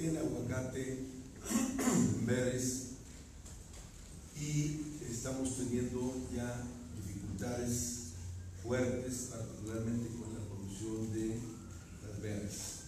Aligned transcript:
en 0.00 0.16
aguacate, 0.16 1.06
meres, 2.26 2.90
y 4.40 4.80
estamos 5.10 5.56
teniendo 5.56 6.14
ya 6.34 6.62
dificultades 6.96 8.12
fuertes, 8.62 9.30
particularmente 9.32 10.08
con 10.10 10.34
la 10.34 10.44
producción 10.46 11.12
de 11.12 11.38
las 12.06 12.22
berries. 12.22 12.78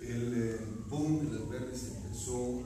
El 0.00 0.32
eh, 0.36 0.60
boom 0.88 1.28
de 1.28 1.40
las 1.40 1.48
berries 1.48 1.82
empezó 1.96 2.62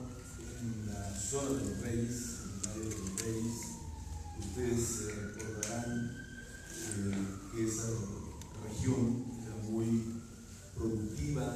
en 0.61 0.85
la 0.93 1.19
zona 1.19 1.59
de 1.59 1.69
los 1.69 1.81
Reyes, 1.81 2.39
en 2.43 2.59
el 2.59 2.69
área 2.69 2.89
de 2.89 2.97
los 2.97 3.21
Reyes. 3.21 3.53
Ustedes 4.39 5.01
eh, 5.01 5.31
recordarán 5.33 6.11
eh, 6.69 7.27
que 7.51 7.67
esa 7.67 7.89
región 8.69 9.25
era 9.41 9.55
muy 9.67 10.03
productiva 10.75 11.55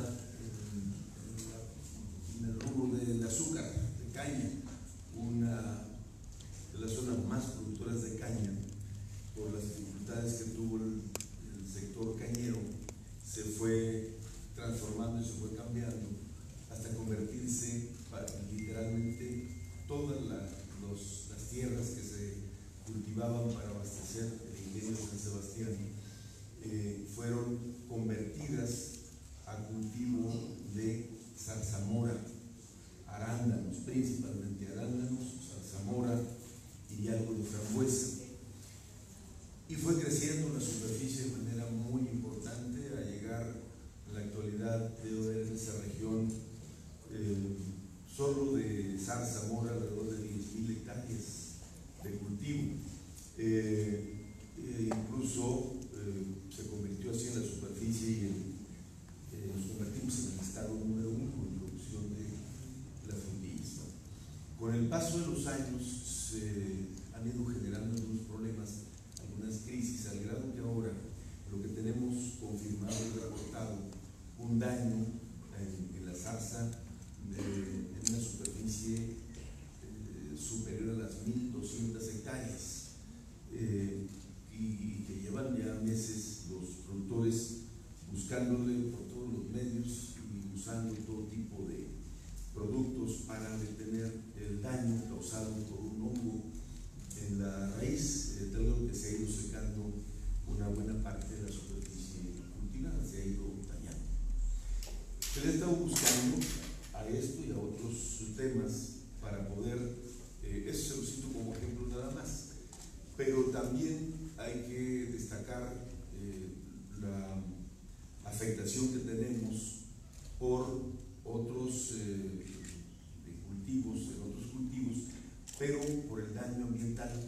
Eh, 47.11 47.57
solo 48.15 48.55
de 48.57 48.97
zarzamora 48.99 49.71
alrededor 49.71 50.09
de 50.11 50.29
10.000 50.29 50.71
hectáreas 50.71 51.57
de 52.03 52.11
cultivo. 52.17 52.73
Eh, 53.37 54.25
eh, 54.57 54.89
incluso 54.89 55.73
se 56.49 56.67
convirtió 56.67 57.11
así 57.11 57.27
en 57.27 57.41
la 57.41 57.47
superficie 57.47 58.13
y 58.17 59.55
nos 59.55 59.65
convertimos 59.67 60.17
en 60.17 60.33
el 60.33 60.39
estado 60.39 60.73
número 60.73 61.09
uno 61.09 61.23
en 61.23 61.59
producción 61.59 62.09
de 62.09 62.25
la 63.07 63.15
frutilla. 63.15 63.83
Con 64.59 64.73
el 64.73 64.87
paso 64.87 65.19
de 65.19 65.27
los 65.27 65.45
años 65.47 65.83
se 65.83 66.97
han 67.13 67.27
ido 67.27 67.45
generando 67.45 67.86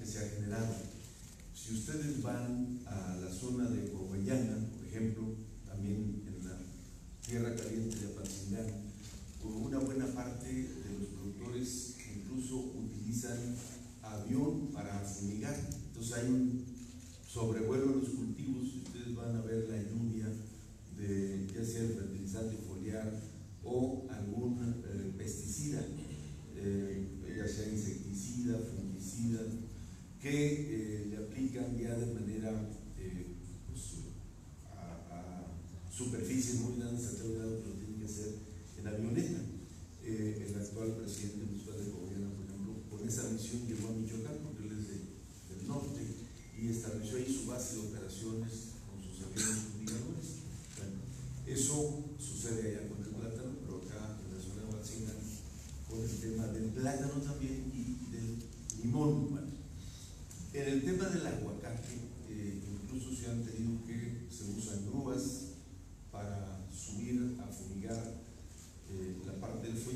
especial 0.02 0.30
general. 0.40 0.59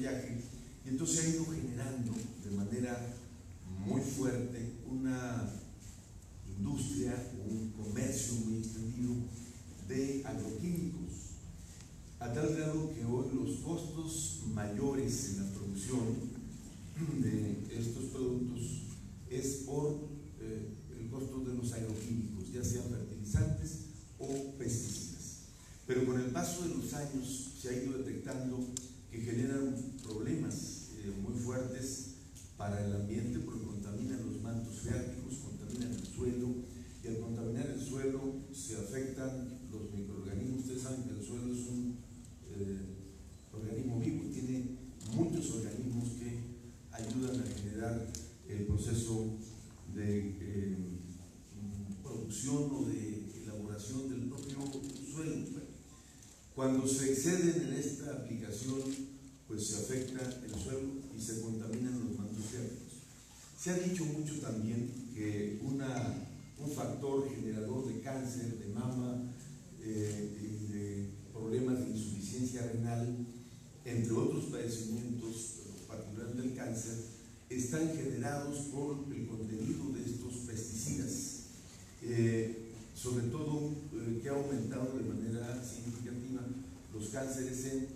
Y 0.03 0.89
entonces 0.89 1.23
ha 1.23 1.29
ido 1.29 1.45
generando 1.45 2.11
de 2.43 2.51
manera 2.57 3.15
muy 3.85 4.01
fuerte 4.01 4.73
una 4.91 5.49
industria, 6.57 7.13
o 7.39 7.49
un 7.49 7.71
comercio 7.71 8.33
muy 8.45 8.57
extendido 8.57 9.13
de 9.87 10.21
agroquímicos, 10.25 11.13
a 12.19 12.33
tal 12.33 12.53
grado 12.53 12.93
que 12.93 13.05
hoy 13.05 13.27
los 13.33 13.59
costos 13.59 14.41
mayores 14.53 15.29
en 15.29 15.45
la 15.45 15.51
producción 15.53 16.15
de 17.21 17.42
exceden 57.23 57.69
en 57.69 57.73
esta 57.79 58.11
aplicación, 58.11 58.81
pues 59.47 59.67
se 59.67 59.77
afecta 59.77 60.19
el 60.43 60.53
suelo 60.61 60.89
y 61.15 61.21
se 61.21 61.39
contaminan 61.39 62.03
los 62.03 62.17
mantos 62.17 62.51
térmicos. 62.51 62.99
Se 63.57 63.69
ha 63.69 63.79
dicho 63.79 64.03
mucho 64.03 64.41
también 64.41 64.91
que 65.15 65.57
una, 65.63 66.27
un 66.59 66.69
factor 66.69 67.29
generador 67.33 67.87
de 67.87 68.01
cáncer, 68.01 68.59
de 68.59 68.67
mama, 68.73 69.23
eh, 69.81 70.67
de, 70.69 71.13
problemas 71.31 71.79
de 71.79 71.91
insuficiencia 71.91 72.69
renal, 72.73 73.25
entre 73.85 74.11
otros 74.11 74.45
padecimientos, 74.45 75.61
particularmente 75.87 76.49
el 76.49 76.55
cáncer, 76.55 76.93
están 77.49 77.87
generados 77.95 78.57
por 78.73 79.05
el 79.15 79.27
contenido 79.27 79.92
Gás 87.13 87.37
Erezene, 87.37 87.92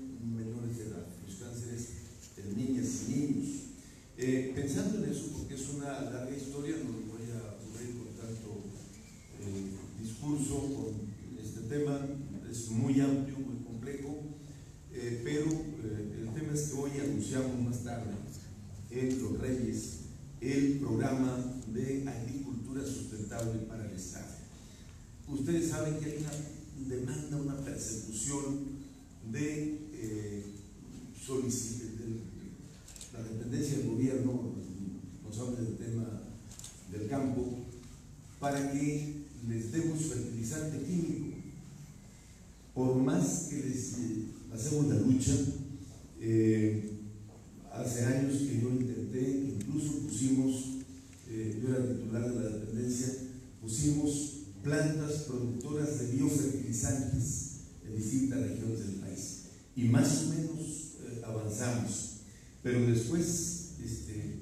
Pero 62.67 62.85
después 62.85 63.75
este, 63.81 64.39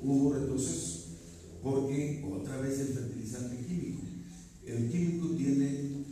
hubo 0.00 0.32
retroceso, 0.32 1.06
porque 1.60 2.24
otra 2.32 2.60
vez 2.60 2.78
el 2.78 2.86
fertilizante 2.86 3.66
químico. 3.66 4.02
El 4.64 4.88
químico 4.88 5.30
tiene 5.30 6.04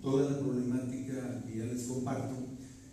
toda 0.00 0.30
la 0.30 0.38
problemática 0.38 1.44
que 1.46 1.58
ya 1.58 1.66
les 1.66 1.82
comparto, 1.82 2.34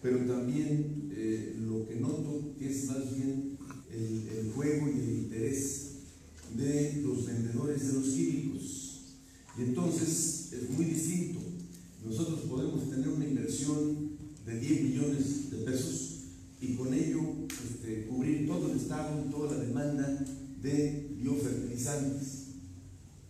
pero 0.01 0.18
también 0.25 1.10
eh, 1.16 1.56
lo 1.66 1.88
que 1.88 1.95
noto 1.95 2.56
es 2.60 2.88
más 2.88 3.16
bien 3.16 3.57
el, 3.89 4.38
el 4.38 4.51
juego 4.51 4.89
y 4.89 5.00
el 5.00 5.10
interés 5.19 5.92
de 6.57 7.01
los 7.01 7.25
vendedores 7.25 7.88
de 7.88 7.94
los 7.94 8.04
químicos. 8.10 9.16
Y 9.57 9.62
entonces 9.62 10.51
es 10.51 10.69
muy 10.71 10.83
distinto. 10.83 11.39
Nosotros 12.06 12.42
podemos 12.42 12.89
tener 12.89 13.07
una 13.07 13.25
inversión 13.25 14.10
de 14.45 14.60
10 14.60 14.81
millones 14.81 15.51
de 15.51 15.57
pesos 15.60 16.16
y 16.60 16.75
con 16.75 16.94
ello 16.94 17.39
este, 17.64 18.06
cubrir 18.08 18.48
todo 18.48 18.72
el 18.72 18.78
Estado, 18.78 19.24
toda 19.32 19.58
la 19.58 19.64
demanda 19.64 20.26
de 20.62 21.10
biofertilizantes. 21.18 22.46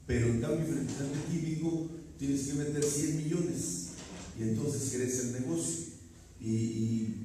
Pero 0.06 0.28
en 0.28 0.42
cambio, 0.42 0.66
fertilizante 0.66 1.20
químico 1.32 1.88
tienes 2.18 2.48
que 2.48 2.54
meter 2.56 2.84
100 2.84 3.18
millones 3.18 3.90
y 4.40 4.44
entonces 4.44 4.92
crece 4.94 5.28
el 5.28 5.42
negocio. 5.42 5.86
Y 6.42 7.19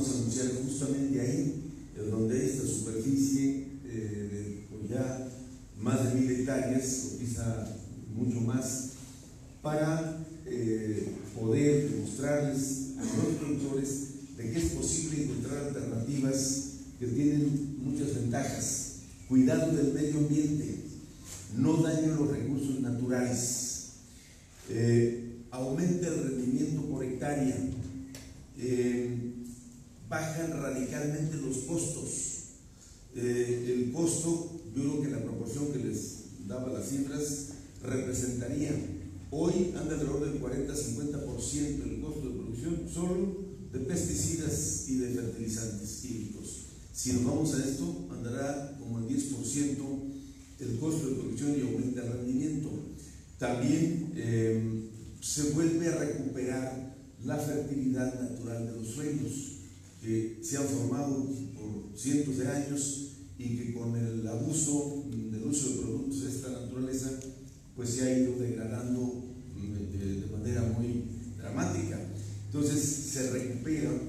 usando 0.00 0.32
Jesus 0.32 0.78
também 0.78 1.10
de 1.10 1.20
aí 1.20 1.59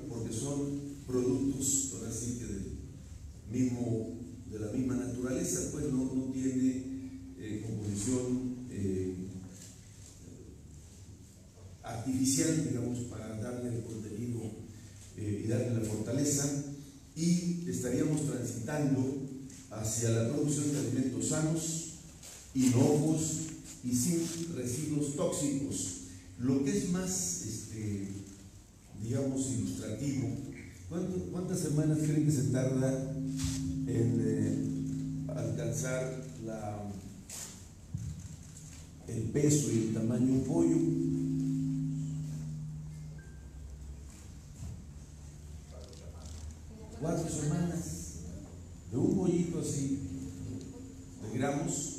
porque 0.09 0.33
son 0.33 0.79
productos, 1.07 1.93
ahora 1.93 2.11
sí 2.11 2.37
que 2.39 2.45
del 2.45 2.71
mismo, 3.51 4.17
de 4.49 4.59
la 4.59 4.71
misma 4.71 4.95
naturaleza, 4.95 5.69
pues 5.71 5.85
no, 5.85 6.13
no 6.13 6.31
tiene 6.31 6.83
eh, 7.37 7.65
composición 7.65 8.67
eh, 8.69 9.15
artificial, 11.83 12.67
digamos, 12.69 12.99
para 13.09 13.37
darle 13.41 13.75
el 13.77 13.83
contenido 13.83 14.41
eh, 15.17 15.43
y 15.45 15.47
darle 15.47 15.79
la 15.79 15.81
fortaleza, 15.81 16.65
y 17.15 17.65
estaríamos 17.67 18.25
transitando 18.25 19.27
hacia 19.69 20.09
la 20.09 20.29
producción 20.29 20.71
de 20.71 20.79
alimentos 20.79 21.27
sanos, 21.27 21.87
inocuos 22.53 23.21
y 23.83 23.95
sin 23.95 24.55
residuos 24.55 25.15
tóxicos. 25.15 25.97
Lo 26.39 26.63
que 26.63 26.77
es 26.77 26.89
más 26.89 27.43
este, 27.45 28.07
digamos, 29.11 29.51
ilustrativo. 29.51 30.29
¿Cuántas 31.31 31.59
semanas 31.59 31.97
creen 31.97 32.25
que 32.25 32.31
se 32.31 32.43
tarda 32.43 33.11
en 33.85 34.21
eh, 34.21 35.33
alcanzar 35.35 36.23
la, 36.45 36.89
el 39.09 39.23
peso 39.23 39.69
y 39.69 39.87
el 39.87 39.93
tamaño 39.93 40.27
de 40.27 40.31
un 40.31 40.43
pollo? 40.45 40.77
cuatro 47.01 47.27
semanas 47.27 48.19
de 48.91 48.97
un 48.97 49.17
pollito 49.17 49.59
así 49.59 49.99
de 51.23 51.37
gramos 51.39 51.97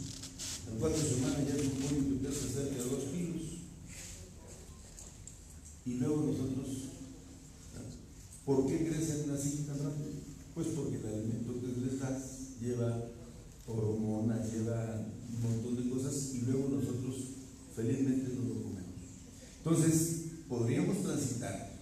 en 0.70 0.78
cuatro 0.78 1.02
semanas 1.02 1.38
ya 1.48 1.56
es 1.56 1.66
un 1.66 1.72
pollo 1.72 2.02
que 2.02 2.08
empieza 2.08 2.46
a 2.46 2.48
hacer 2.48 2.70
de 2.70 2.80
¿Por 8.44 8.66
qué 8.66 8.88
crecen 8.88 9.30
así 9.30 9.64
tan 9.66 9.78
rápido? 9.78 10.10
Pues 10.54 10.68
porque 10.68 10.96
el 10.96 11.06
alimento 11.06 11.60
que 11.60 11.80
les 11.80 12.00
das 12.00 12.58
lleva 12.60 13.08
hormonas, 13.66 14.52
lleva 14.52 15.06
un 15.32 15.42
montón 15.42 15.76
de 15.76 15.90
cosas 15.90 16.32
y 16.34 16.40
luego 16.46 16.68
nosotros 16.70 17.14
felizmente 17.74 18.34
nos 18.34 18.48
lo 18.48 18.62
comemos. 18.62 18.82
Entonces, 19.58 20.22
podríamos 20.48 21.02
transitar, 21.02 21.72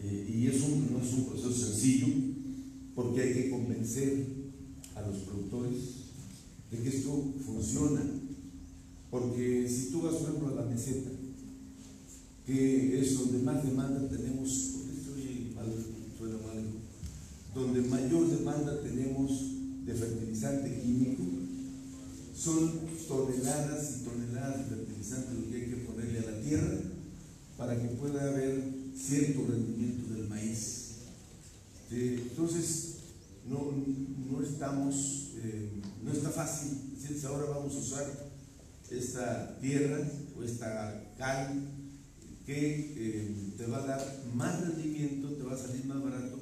eh, 0.00 0.34
y 0.34 0.46
eso 0.48 0.66
no 0.90 1.00
es 1.00 1.12
un 1.14 1.26
proceso 1.26 1.52
sencillo, 1.52 2.08
porque 2.94 3.22
hay 3.22 3.34
que 3.34 3.50
convencer 3.50 4.26
a 4.96 5.02
los 5.02 5.18
productores 5.18 5.78
de 6.70 6.78
que 6.78 6.88
esto 6.88 7.34
funciona. 7.46 8.02
Porque 9.10 9.66
si 9.68 9.90
tú 9.90 10.02
vas, 10.02 10.16
por 10.16 10.28
ejemplo, 10.30 10.48
a 10.48 10.62
la 10.62 10.68
meseta, 10.68 11.10
que 12.44 13.00
es 13.00 13.18
donde 13.18 13.38
más 13.38 13.64
demanda 13.64 14.08
tenemos 14.08 14.72
donde 17.58 17.82
mayor 17.82 18.28
demanda 18.28 18.80
tenemos 18.82 19.30
de 19.84 19.94
fertilizante 19.94 20.80
químico, 20.80 21.24
son 22.36 22.70
toneladas 23.08 23.96
y 23.96 24.04
toneladas 24.04 24.70
de 24.70 24.76
fertilizante 24.76 25.34
lo 25.34 25.50
que 25.50 25.56
hay 25.56 25.70
que 25.70 25.76
ponerle 25.76 26.18
a 26.20 26.30
la 26.30 26.40
tierra 26.40 26.78
para 27.56 27.80
que 27.80 27.88
pueda 27.88 28.28
haber 28.28 28.62
cierto 28.96 29.46
rendimiento 29.48 30.14
del 30.14 30.28
maíz. 30.28 30.84
Entonces, 31.90 32.94
no, 33.48 33.72
no 34.30 34.42
estamos, 34.42 35.32
eh, 35.42 35.70
no 36.04 36.12
está 36.12 36.30
fácil, 36.30 36.78
si 36.98 37.26
ahora 37.26 37.46
vamos 37.50 37.74
a 37.74 37.78
usar 37.78 38.06
esta 38.90 39.58
tierra 39.60 39.98
o 40.38 40.42
esta 40.44 41.14
cal 41.16 41.60
que 42.46 42.94
eh, 42.96 43.34
te 43.56 43.66
va 43.66 43.78
a 43.78 43.86
dar 43.86 44.22
más 44.34 44.60
rendimiento, 44.60 45.32
te 45.32 45.42
va 45.42 45.54
a 45.54 45.58
salir 45.58 45.84
más 45.86 46.02
barato 46.02 46.37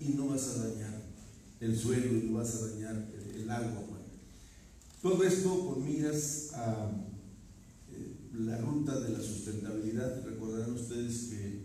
y 0.00 0.14
no 0.14 0.28
vas 0.28 0.48
a 0.48 0.68
dañar 0.68 1.02
el 1.60 1.78
suelo 1.78 2.06
y 2.06 2.30
no 2.30 2.38
vas 2.38 2.54
a 2.54 2.68
dañar 2.68 3.06
el, 3.34 3.50
agua. 3.50 3.82
Todo 5.02 5.24
esto 5.24 5.66
con 5.66 5.84
miras 5.84 6.50
a 6.54 6.90
eh, 7.92 8.16
la 8.38 8.58
ruta 8.58 9.00
de 9.00 9.10
la 9.10 9.20
sustentabilidad. 9.20 10.24
Recordarán 10.24 10.72
ustedes 10.72 11.30
que 11.30 11.62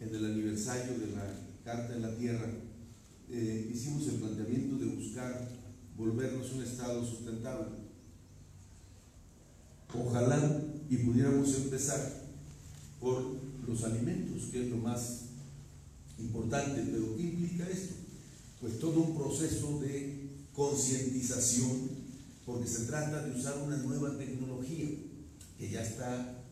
en 0.00 0.14
el 0.14 0.24
aniversario 0.24 0.98
de 0.98 1.12
la 1.12 1.24
Carta 1.64 1.94
de 1.94 2.00
la 2.00 2.16
Tierra 2.16 2.50
eh, 3.30 3.70
hicimos 3.72 4.08
el 4.08 4.14
planteamiento 4.14 4.76
de 4.78 4.86
buscar 4.86 5.48
volvernos 5.96 6.52
un 6.52 6.62
Estado 6.62 7.04
sustentable. 7.04 7.76
Ojalá 9.94 10.62
y 10.88 10.96
pudiéramos 10.98 11.54
empezar 11.56 12.22
por 13.00 13.22
los 13.66 13.84
alimentos, 13.84 14.44
que 14.50 14.64
es 14.64 14.70
lo 14.70 14.78
más 14.78 15.27
importante, 16.18 16.82
pero 16.90 17.16
¿qué 17.16 17.22
implica 17.22 17.68
esto? 17.68 17.94
Pues 18.60 18.78
todo 18.78 19.00
un 19.00 19.16
proceso 19.16 19.80
de 19.80 20.28
concientización, 20.52 21.90
porque 22.44 22.68
se 22.68 22.84
trata 22.84 23.24
de 23.24 23.38
usar 23.38 23.58
una 23.58 23.76
nueva 23.76 24.16
tecnología 24.18 24.88
que 25.58 25.70
ya 25.70 25.82
está 25.82 26.42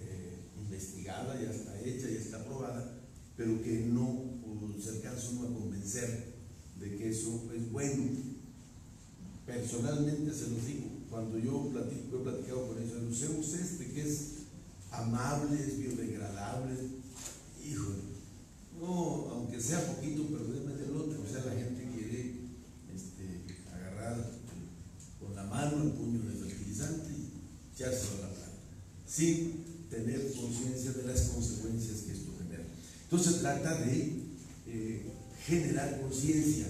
eh, 0.00 0.36
investigada, 0.62 1.40
ya 1.40 1.50
está 1.50 1.80
hecha, 1.80 2.08
ya 2.08 2.18
está 2.18 2.40
aprobada, 2.40 2.92
pero 3.36 3.62
que 3.62 3.86
no 3.92 4.36
se 4.80 4.90
alcanza 4.90 5.30
uno 5.30 5.48
a 5.48 5.60
convencer 5.60 6.34
de 6.78 6.96
que 6.96 7.10
eso 7.10 7.50
es 7.54 7.70
bueno. 7.72 8.04
Personalmente 9.46 10.32
se 10.32 10.50
los 10.50 10.66
digo, 10.66 10.86
cuando 11.10 11.38
yo 11.38 11.68
platico, 11.72 12.18
he 12.18 12.22
platicado 12.22 12.68
con 12.68 12.82
ellos, 12.82 13.02
usemos 13.08 13.54
este 13.54 13.86
que 13.92 14.02
es 14.02 14.32
amable, 14.90 15.60
es 15.60 15.78
biodegradable, 15.78 16.74
hijo, 17.64 17.92
no, 18.80 19.30
aunque 19.30 19.60
sea 19.60 19.94
poquito, 19.94 20.26
pero 20.30 20.44
del 20.44 20.96
otro, 20.96 21.22
o 21.22 21.26
sea, 21.26 21.44
la 21.44 21.52
gente 21.52 21.88
quiere 21.94 22.34
este, 22.94 23.60
agarrar 23.72 24.30
con 25.20 25.34
la 25.34 25.44
mano 25.44 25.82
el 25.82 25.90
puño 25.90 26.22
de 26.22 26.34
fertilizante 26.34 27.10
y 27.10 27.74
echárselo 27.74 28.24
a 28.24 28.28
la 28.28 28.34
planta, 28.34 28.58
sin 29.06 29.64
tener 29.90 30.32
conciencia 30.34 30.92
de 30.92 31.04
las 31.04 31.20
consecuencias 31.22 32.00
que 32.00 32.12
esto 32.12 32.32
genera. 32.38 32.64
Entonces 33.04 33.40
trata 33.40 33.80
de 33.80 34.22
eh, 34.66 35.06
generar 35.44 36.00
conciencia, 36.00 36.66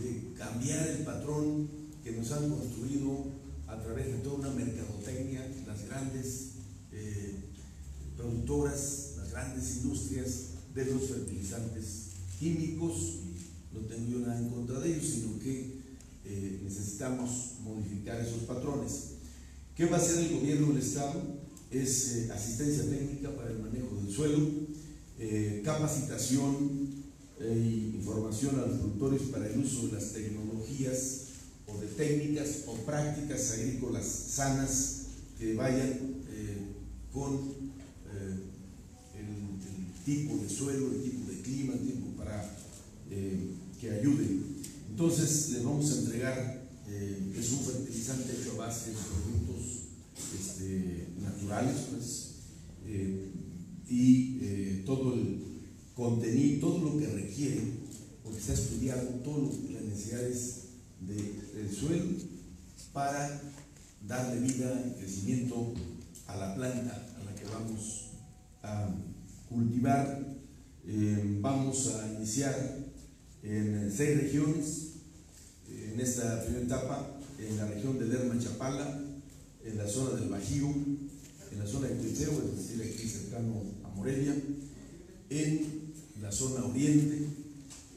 de 0.00 0.32
cambiar 0.38 0.86
el 0.88 0.98
patrón 0.98 1.68
que 2.02 2.12
nos 2.12 2.30
han 2.32 2.48
construido 2.48 3.26
a 3.66 3.80
través 3.80 4.06
de 4.06 4.18
toda 4.18 4.36
una 4.36 4.50
mercadotecnia, 4.50 5.46
las 5.66 5.86
grandes 5.86 6.52
eh, 6.92 7.34
productoras, 8.16 9.14
las 9.18 9.30
grandes 9.30 9.76
industrias 9.76 10.49
de 10.74 10.84
los 10.86 11.02
fertilizantes 11.04 12.10
químicos. 12.38 13.16
No 13.72 13.80
tengo 13.80 14.10
yo 14.10 14.18
nada 14.20 14.38
en 14.38 14.50
contra 14.50 14.80
de 14.80 14.94
ellos, 14.94 15.04
sino 15.06 15.38
que 15.38 15.80
eh, 16.24 16.60
necesitamos 16.64 17.54
modificar 17.62 18.20
esos 18.20 18.42
patrones. 18.44 19.10
¿Qué 19.76 19.86
va 19.86 19.96
a 19.96 20.00
hacer 20.00 20.24
el 20.24 20.38
gobierno 20.38 20.68
del 20.68 20.78
Estado? 20.78 21.22
Es 21.70 22.28
asistencia 22.30 22.84
técnica 22.90 23.34
para 23.34 23.50
el 23.50 23.60
manejo 23.60 23.96
del 23.96 24.12
suelo, 24.12 24.48
eh, 25.18 25.62
capacitación 25.64 27.00
e 27.40 27.94
información 27.96 28.58
a 28.58 28.66
los 28.66 28.78
productores 28.78 29.22
para 29.32 29.48
el 29.48 29.60
uso 29.60 29.86
de 29.86 29.92
las 29.92 30.12
tecnologías 30.12 31.20
o 31.66 31.78
de 31.78 31.86
técnicas 31.86 32.64
o 32.66 32.74
prácticas 32.84 33.52
agrícolas 33.52 34.04
sanas 34.06 35.02
que 35.38 35.54
vayan 35.54 36.20
eh, 36.32 36.58
con 37.12 37.59
tipo 40.10 40.36
de 40.38 40.48
suelo, 40.48 40.92
el 40.92 41.02
tipo 41.02 41.30
de 41.30 41.40
clima, 41.40 41.74
el 41.74 41.86
tipo 41.86 42.16
para 42.16 42.56
que 43.80 43.90
ayuden. 43.90 44.56
Entonces 44.90 45.50
les 45.50 45.64
vamos 45.64 45.90
a 45.92 45.98
entregar, 46.00 46.68
es 46.88 47.52
un 47.52 47.60
fertilizante 47.60 48.32
hecho 48.32 48.52
a 48.52 48.66
base 48.66 48.90
de 48.90 48.96
productos 48.96 49.60
este, 50.38 51.08
naturales, 51.20 51.76
pues, 51.90 52.30
y 53.88 54.38
eh, 54.40 54.82
todo 54.84 55.14
el 55.14 55.42
contenido, 55.94 56.68
todo 56.68 56.90
lo 56.90 56.98
que 56.98 57.06
requiere, 57.06 57.60
porque 58.22 58.38
ha 58.48 58.54
estudiado 58.54 59.06
todo 59.24 59.52
las 59.72 59.82
necesidades 59.82 60.56
del 61.00 61.70
suelo 61.74 62.04
para 62.92 63.40
darle 64.06 64.40
vida 64.40 64.84
y 64.86 64.98
crecimiento 65.00 65.72
a 66.26 66.36
la 66.36 66.54
planta 66.54 67.14
a 67.20 67.24
la 67.24 67.34
que 67.34 67.44
vamos 67.46 68.10
a 68.62 68.88
cultivar. 69.50 70.26
Eh, 70.86 71.38
vamos 71.40 71.88
a 71.88 72.14
iniciar 72.14 72.54
en 73.42 73.92
seis 73.94 74.18
regiones, 74.22 74.92
en 75.68 76.00
esta 76.00 76.42
primera 76.44 76.64
etapa, 76.64 77.20
en 77.38 77.56
la 77.58 77.66
región 77.66 77.98
de 77.98 78.06
Lerma 78.06 78.38
Chapala, 78.38 79.00
en 79.64 79.76
la 79.76 79.86
zona 79.86 80.18
del 80.18 80.30
Bajío, 80.30 80.68
en 80.68 81.58
la 81.58 81.66
zona 81.66 81.88
de 81.88 81.96
Tuiteo, 81.96 82.30
es 82.30 82.56
decir, 82.56 82.82
aquí 82.82 83.08
cercano 83.08 83.62
Morelia, 84.00 84.34
en 85.28 85.92
la 86.22 86.32
zona 86.32 86.64
oriente, 86.64 87.26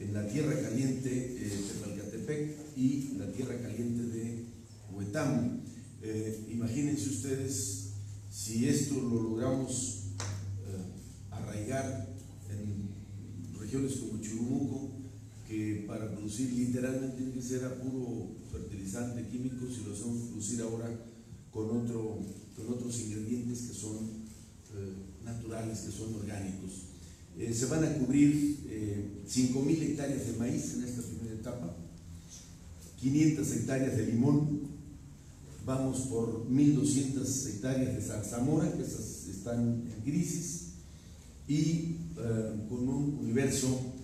en 0.00 0.12
la 0.12 0.26
tierra 0.26 0.60
caliente 0.60 1.10
eh, 1.10 1.48
de 1.48 1.80
Malcatepec 1.80 2.56
y 2.76 3.14
la 3.18 3.32
tierra 3.32 3.58
caliente 3.58 4.02
de 4.02 4.44
Huetam. 4.92 5.60
Eh, 6.02 6.46
imagínense 6.50 7.08
ustedes 7.08 7.92
si 8.30 8.68
esto 8.68 8.96
lo 9.00 9.22
logramos 9.22 9.93
eh, 9.93 9.93
arraigar 11.44 12.08
en 12.50 13.60
regiones 13.60 13.96
como 13.96 14.20
Churumuco, 14.20 14.90
que 15.48 15.84
para 15.86 16.10
producir 16.10 16.52
literalmente 16.52 17.16
tiene 17.16 17.32
que 17.32 17.42
ser 17.42 17.64
a 17.64 17.74
puro 17.74 18.32
fertilizante 18.50 19.26
químico, 19.28 19.66
si 19.70 19.84
lo 19.84 19.94
hacemos 19.94 20.28
producir 20.28 20.62
ahora 20.62 20.88
con, 21.52 21.70
otro, 21.70 22.18
con 22.56 22.74
otros 22.74 23.00
ingredientes 23.00 23.60
que 23.62 23.74
son 23.74 24.24
naturales 25.24 25.78
que 25.80 25.92
son 25.92 26.14
orgánicos. 26.14 26.72
Eh, 27.38 27.52
se 27.52 27.66
van 27.66 27.84
a 27.84 27.92
cubrir 27.94 28.60
eh, 28.68 29.22
5.000 29.28 29.82
hectáreas 29.82 30.26
de 30.26 30.32
maíz 30.34 30.74
en 30.74 30.84
esta 30.84 31.02
primera 31.02 31.34
etapa, 31.34 31.76
500 33.00 33.52
hectáreas 33.52 33.96
de 33.96 34.06
limón, 34.06 34.60
vamos 35.66 36.00
por 36.02 36.48
1.200 36.48 37.46
hectáreas 37.48 37.94
de 37.94 38.00
zarzamora, 38.00 38.70
que 38.72 38.82
están 38.82 39.84
en 39.90 40.02
crisis, 40.04 40.63
y 41.48 41.96
eh, 42.18 42.54
con 42.68 42.88
un 42.88 43.18
universo 43.20 43.94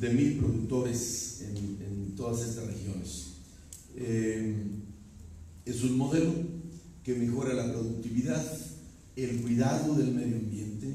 de 0.00 0.10
mil 0.10 0.38
productores 0.38 1.42
en, 1.42 1.78
todas 2.16 2.48
estas 2.48 2.66
regiones. 2.66 3.28
Eh, 3.94 4.56
es 5.64 5.84
un 5.84 5.96
modelo 5.96 6.32
que 7.04 7.14
mejora 7.14 7.54
la 7.54 7.72
productividad, 7.72 8.44
el 9.14 9.40
cuidado 9.40 9.94
del 9.94 10.12
medio 10.12 10.36
ambiente, 10.36 10.92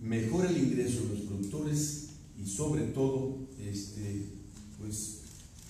mejora 0.00 0.48
el 0.48 0.58
ingreso 0.58 1.02
de 1.02 1.08
los 1.08 1.20
productores 1.22 2.06
y 2.40 2.48
sobre 2.48 2.84
todo 2.84 3.48
este, 3.60 4.26
pues, 4.78 5.18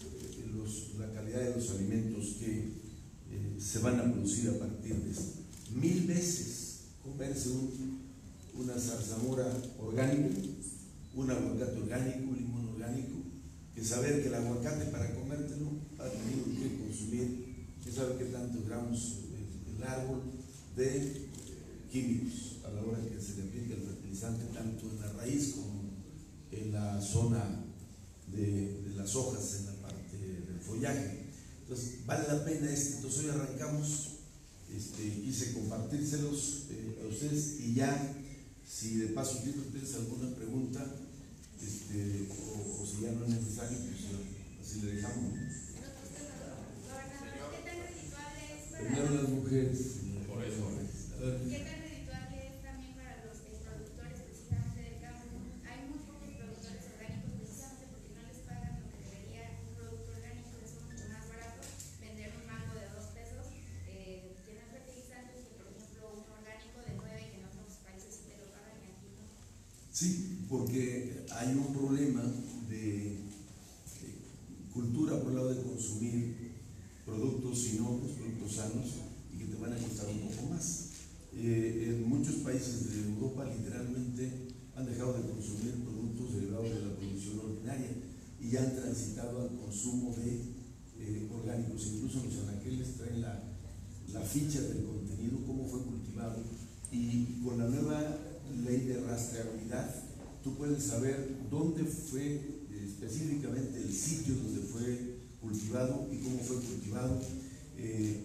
eh, 0.03 0.99
la 0.99 1.13
calidad 1.13 1.41
de 1.41 1.57
los 1.57 1.71
alimentos 1.71 2.37
que 2.39 2.59
eh, 2.59 3.57
se 3.59 3.79
van 3.81 3.99
a 3.99 4.13
producir 4.13 4.51
a 4.51 4.59
partir 4.59 4.97
de 4.97 5.11
esto. 5.11 5.41
Mil 5.75 6.07
veces 6.07 6.81
comerse 7.03 7.51
una 8.61 8.79
zarzamora 8.79 9.51
orgánica, 9.79 10.37
un 11.15 11.31
aguacate 11.31 11.79
orgánico, 11.81 12.31
un 12.31 12.37
limón 12.37 12.69
orgánico, 12.75 13.17
que 13.75 13.85
saber 13.85 14.23
que 14.23 14.29
el 14.29 14.35
aguacate 14.35 14.87
para 14.87 15.15
comértelo 15.15 15.71
ha 15.99 16.09
tenido 16.09 16.45
que 16.45 16.79
consumir, 16.79 17.67
que 17.83 17.91
sabe 17.91 18.17
qué 18.19 18.25
tantos 18.27 18.67
gramos 18.67 19.17
el 19.77 19.83
árbol 19.83 20.21
de 20.77 21.29
químicos 21.91 22.57
a 22.65 22.71
la 22.71 22.83
hora 22.83 22.99
que 23.01 23.21
se 23.21 23.37
le 23.37 23.49
aplica 23.49 23.75
el 23.75 23.83
fertilizante 23.83 24.45
tanto 24.53 24.91
en 24.91 25.01
la 25.01 25.13
raíz 25.15 25.55
como 25.55 25.81
en 26.53 26.73
la 26.73 27.01
zona 27.01 27.65
de, 28.31 28.83
de 28.83 28.95
las 28.95 29.17
hojas, 29.17 29.61
en 29.61 29.67
la 29.67 29.73
parte 29.83 30.17
del 30.19 30.61
follaje. 30.61 31.31
Entonces, 31.63 32.05
vale 32.07 32.29
la 32.29 32.45
pena 32.45 32.71
este. 32.71 32.97
Entonces, 32.97 33.25
hoy 33.25 33.31
arrancamos. 33.31 34.07
Este, 34.71 35.03
quise 35.03 35.53
compartírselos 35.53 36.67
eh, 36.71 37.03
a 37.03 37.09
ustedes 37.09 37.59
y 37.59 37.75
ya, 37.75 37.91
si 38.71 38.97
de 38.99 39.09
paso 39.09 39.39
tienen 39.39 39.61
ustedes 39.61 39.95
alguna 39.97 40.35
pregunta, 40.35 40.87
este, 41.61 42.29
o, 42.31 42.83
o, 42.83 42.87
si 42.87 43.03
ya 43.03 43.13
no 43.13 43.25
es 43.25 43.31
necesario, 43.31 43.79
pues 43.79 43.99
así 44.63 44.81
le 44.83 44.95
dejamos. 44.95 45.33
Primero 48.79 49.15
las 49.15 49.29
mujeres. 49.29 49.79
Por 50.27 50.45
eso. 50.45 50.71
¿Qué 51.21 51.59
tan 51.67 51.79
redituable 51.85 52.39
es 52.49 52.63
también 52.65 52.95
para 52.97 53.27
los 53.27 53.37
eh, 53.45 53.59
productores 53.61 54.19
precisamente 54.25 54.81
del 54.81 54.97
campo? 55.05 55.37
Hay 55.69 55.79
muy 55.91 56.01
pocos 56.09 56.33
productores 56.33 56.81
orgánicos 56.97 57.37
precisamente 57.37 57.85
porque 57.93 58.09
no 58.17 58.23
les 58.25 58.41
pagan 58.49 58.81
lo 58.81 58.89
que 58.89 59.05
debería 59.05 59.61
un 59.69 59.75
producto 59.77 60.09
orgánico, 60.17 60.55
es 60.65 60.73
mucho 60.81 61.05
más 61.13 61.25
barato 61.29 61.61
vender 62.01 62.31
un 62.41 62.45
mango 62.49 62.73
de 62.79 62.89
dos 62.95 63.07
pesos 63.13 63.45
eh, 63.91 64.33
que 64.47 64.53
no 64.57 64.63
es 64.65 64.71
fertilizante 64.73 65.35
que 65.45 65.53
por 65.61 65.69
ejemplo 65.69 66.25
un 66.25 66.29
orgánico 66.41 66.79
de 66.81 66.93
nueve 66.97 67.21
que 67.21 67.37
en 67.37 67.47
otros 67.53 67.85
países 67.85 68.11
sí 68.17 68.23
te 68.33 68.37
lo 68.41 68.47
pagan 68.57 68.81
y 68.81 68.87
aquí 68.89 69.09
no. 69.13 69.29
Sí, 69.93 70.09
porque 70.49 71.29
hay 71.37 71.53
un 71.53 71.69
problema 71.77 72.25
de, 72.65 73.29
de 73.93 74.09
cultura 74.73 75.21
por 75.21 75.37
el 75.37 75.37
lado 75.37 75.53
de 75.53 75.61
consumir 75.69 76.49
productos 77.05 77.75
inocuos, 77.75 78.17
productos 78.17 78.55
sanos 78.57 78.89
y 79.35 79.39
que 79.39 79.47
te 79.47 79.57
van 79.57 79.73
a 79.73 79.77
costar 79.77 80.07
un 80.09 80.31
poco 80.31 80.55
más. 80.55 80.87
Eh, 81.35 81.97
en 81.97 82.09
muchos 82.09 82.37
países 82.37 82.91
de 82.91 83.03
Europa 83.11 83.45
literalmente 83.47 84.31
han 84.77 84.87
dejado 84.87 85.15
de 85.15 85.29
consumir 85.31 85.75
productos 85.83 86.35
derivados 86.35 86.71
de 86.71 86.87
la 86.87 86.97
producción 86.97 87.39
ordinaria 87.41 87.91
y 88.41 88.51
ya 88.51 88.63
han 88.63 88.77
transitado 88.77 89.43
al 89.43 89.57
consumo 89.57 90.15
de 90.17 90.41
eh, 90.99 91.29
orgánicos. 91.33 91.87
Incluso 91.87 92.25
los 92.25 92.49
anaqueles 92.49 92.97
traen 92.97 93.23
la, 93.23 93.43
la 94.13 94.21
ficha 94.21 94.61
del 94.61 94.85
contenido, 94.85 95.39
cómo 95.47 95.67
fue 95.67 95.83
cultivado 95.83 96.43
y 96.93 97.41
con 97.45 97.59
la 97.59 97.69
nueva 97.69 98.19
ley 98.65 98.81
de 98.87 99.01
rastreabilidad 99.03 99.95
tú 100.45 100.57
puedes 100.57 100.90
saber 101.01 101.47
dónde 101.51 101.85
fue 101.85 102.27
eh, 102.27 102.85
específicamente 102.85 103.81
el 103.81 103.91
sitio 103.91 104.35
donde 104.35 104.61
fue 104.61 105.17
cultivado 105.41 106.07
y 106.13 106.19
cómo 106.19 106.39
fue 106.41 106.57
cultivado, 106.57 107.19
eh, 107.79 108.21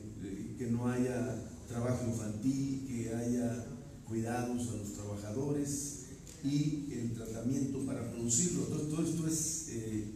que 0.57 0.67
no 0.67 0.87
haya 0.89 1.41
trabajo 1.69 2.05
infantil, 2.05 2.85
que 2.85 3.15
haya 3.15 3.65
cuidados 4.05 4.69
a 4.69 4.75
los 4.75 4.93
trabajadores 4.93 6.01
y 6.43 6.91
el 6.91 7.13
tratamiento 7.13 7.79
para 7.85 8.11
producirlo. 8.11 8.63
Todo 8.63 9.05
esto 9.05 9.25
es 9.25 9.67
eh, 9.69 10.07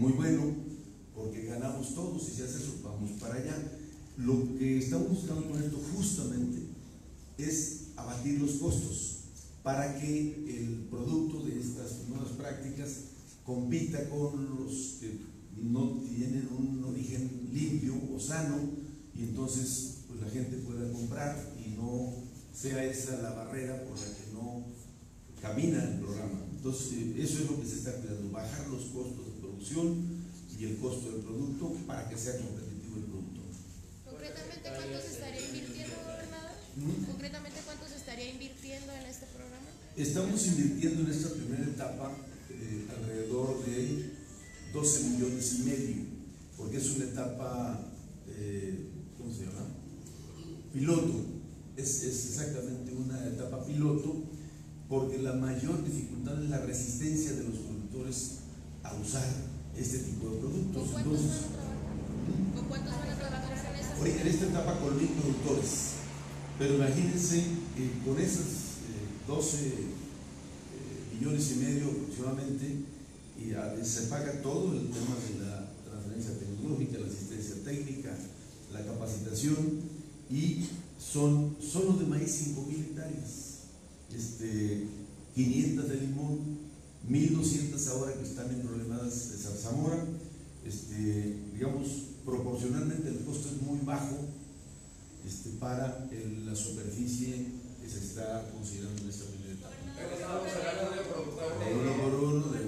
muy 0.00 0.12
bueno 0.12 0.54
porque 1.12 1.46
ganamos 1.46 1.92
todos 1.92 2.28
y 2.28 2.36
si 2.36 2.42
hace 2.42 2.58
eso 2.58 2.74
vamos 2.84 3.10
para 3.20 3.34
allá. 3.34 3.56
Lo 4.16 4.56
que 4.56 4.78
estamos 4.78 5.08
buscando 5.08 5.50
con 5.50 5.60
esto 5.60 5.80
justamente 5.92 6.58
es 7.36 7.88
abatir 7.96 8.40
los 8.40 8.52
costos 8.52 9.07
para 9.62 9.98
que 9.98 10.44
el 10.46 10.86
producto 10.90 11.44
de 11.44 11.58
estas 11.58 12.08
nuevas 12.08 12.30
prácticas 12.32 12.90
compita 13.44 14.08
con 14.08 14.56
los 14.56 14.98
que 15.00 15.20
no 15.56 16.00
tienen 16.02 16.48
un 16.56 16.84
origen 16.84 17.48
limpio 17.52 17.94
o 18.14 18.20
sano 18.20 18.56
y 19.14 19.22
entonces 19.22 20.04
pues 20.06 20.20
la 20.20 20.28
gente 20.28 20.58
pueda 20.58 20.90
comprar 20.92 21.36
y 21.58 21.70
no 21.70 22.14
sea 22.52 22.84
esa 22.84 23.22
la 23.22 23.30
barrera 23.30 23.84
por 23.84 23.98
la 23.98 24.06
que 24.06 24.32
no 24.32 24.64
camina 25.40 25.82
el 25.82 26.00
programa. 26.00 26.40
Entonces 26.50 26.92
eso 27.16 27.42
es 27.42 27.50
lo 27.50 27.60
que 27.60 27.66
se 27.66 27.76
está 27.76 27.92
cuidando, 27.94 28.30
bajar 28.30 28.68
los 28.68 28.84
costos 28.86 29.26
de 29.26 29.40
producción 29.40 30.18
y 30.58 30.64
el 30.64 30.76
costo 30.78 31.10
del 31.12 31.22
producto 31.22 31.72
para 31.86 32.08
que 32.08 32.16
sea 32.16 32.36
competitivo 32.36 32.96
el 32.96 33.04
producto. 33.04 33.40
Concretamente, 34.04 34.68
¿cuánto 34.68 35.00
se 35.00 35.12
estaría 35.14 35.46
invirtiendo, 35.46 35.94
gobernador? 36.04 36.50
¿Mm? 36.76 37.04
Concretamente, 37.06 37.60
¿cuánto 37.64 37.88
se 37.88 37.96
estaría 37.96 38.30
invirtiendo 38.30 38.92
en 38.92 39.06
este 39.06 39.26
programa? 39.26 39.47
Estamos 39.98 40.46
invirtiendo 40.46 41.02
en 41.02 41.10
esta 41.10 41.30
primera 41.30 41.64
etapa 41.64 42.12
eh, 42.50 42.86
alrededor 42.96 43.64
de 43.64 44.12
12 44.72 45.04
millones 45.10 45.56
y 45.58 45.62
medio, 45.64 45.96
porque 46.56 46.76
es 46.76 46.94
una 46.94 47.06
etapa, 47.06 47.80
eh, 48.28 48.90
¿cómo 49.18 49.34
se 49.34 49.40
llama? 49.46 49.66
Piloto. 50.72 51.24
Es, 51.76 52.04
es, 52.04 52.26
exactamente 52.26 52.92
una 52.94 53.26
etapa 53.26 53.64
piloto, 53.66 54.22
porque 54.88 55.18
la 55.18 55.32
mayor 55.32 55.84
dificultad 55.84 56.44
es 56.44 56.48
la 56.48 56.58
resistencia 56.58 57.32
de 57.32 57.42
los 57.42 57.56
productores 57.58 58.38
a 58.84 58.94
usar 58.94 59.26
este 59.76 59.98
tipo 59.98 60.30
de 60.30 60.38
productos. 60.38 60.90
¿Con 60.90 60.92
cuántos 60.92 61.22
van 61.22 61.42
a 61.42 61.48
trabajar? 61.48 62.54
¿Con 62.54 62.64
cuántos 62.66 62.94
van 62.94 63.08
a 63.08 63.18
trabajar 63.18 63.48
en 64.06 64.28
esta 64.28 64.46
etapa 64.46 64.78
con 64.78 64.96
mil 64.96 65.08
productores, 65.08 65.90
pero 66.56 66.76
imagínense 66.76 67.38
eh, 67.38 67.90
con 68.04 68.20
esos 68.20 68.46
eh, 68.46 68.67
12 69.28 69.56
eh, 69.58 69.70
millones 71.14 71.52
y 71.52 71.56
medio 71.56 71.90
aproximadamente, 71.90 72.76
y 73.38 73.52
a, 73.52 73.84
se 73.84 74.06
paga 74.08 74.40
todo 74.40 74.72
el 74.72 74.88
tema 74.88 75.14
de 75.28 75.44
la 75.44 75.70
transferencia 75.84 76.32
tecnológica, 76.38 76.98
la 76.98 77.06
asistencia 77.06 77.62
técnica, 77.62 78.16
la 78.72 78.84
capacitación 78.84 79.80
y 80.30 80.64
son 80.98 81.56
solo 81.60 81.92
de 81.92 82.06
maíz 82.06 82.30
5 82.46 82.66
mil 82.68 82.80
hectáreas, 82.80 83.68
este, 84.16 84.86
500 85.34 85.88
de 85.88 86.00
limón, 86.00 86.58
1200 87.06 87.88
ahora 87.88 88.14
que 88.14 88.22
están 88.22 88.50
en 88.50 88.62
problemadas 88.62 89.30
de 89.30 89.38
zarzamora, 89.38 90.04
este, 90.66 91.36
digamos, 91.54 91.88
proporcionalmente 92.24 93.08
el 93.08 93.24
costo 93.24 93.48
es 93.48 93.62
muy 93.62 93.78
bajo 93.84 94.16
este, 95.26 95.50
para 95.60 96.08
la 96.44 96.56
superficie 96.56 97.57
que 97.88 97.98
se 97.98 98.06
está 98.06 98.44
considerando 98.52 99.02
en 99.02 99.08
esta 99.08 99.24
primera 99.24 99.52
etapa. 99.54 99.74
Pero 99.96 100.12
estamos 100.12 100.52
hablando 100.52 100.90
de 100.92 101.00
productores 101.08 101.58
de- 101.58 101.74
Uno 101.74 101.92
por 102.02 102.14
uno, 102.14 102.46
de 102.52 102.67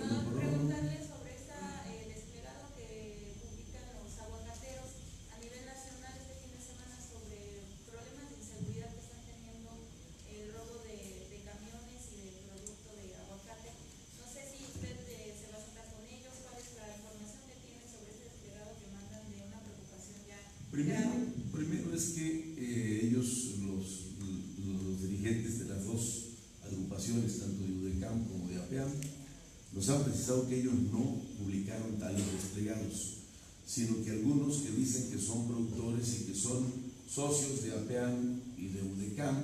nos 29.74 29.88
han 29.88 30.04
precisado 30.04 30.48
que 30.48 30.60
ellos 30.60 30.74
no 30.92 31.22
publicaron 31.38 31.98
tales 31.98 32.24
desplegados, 32.32 33.18
sino 33.66 34.02
que 34.04 34.10
algunos 34.10 34.58
que 34.58 34.70
dicen 34.70 35.10
que 35.10 35.18
son 35.18 35.46
productores 35.46 36.20
y 36.20 36.24
que 36.24 36.34
son 36.34 36.66
socios 37.08 37.62
de 37.62 37.72
APEAM 37.72 38.40
y 38.58 38.68
de 38.68 38.82
UDECAM, 38.82 39.36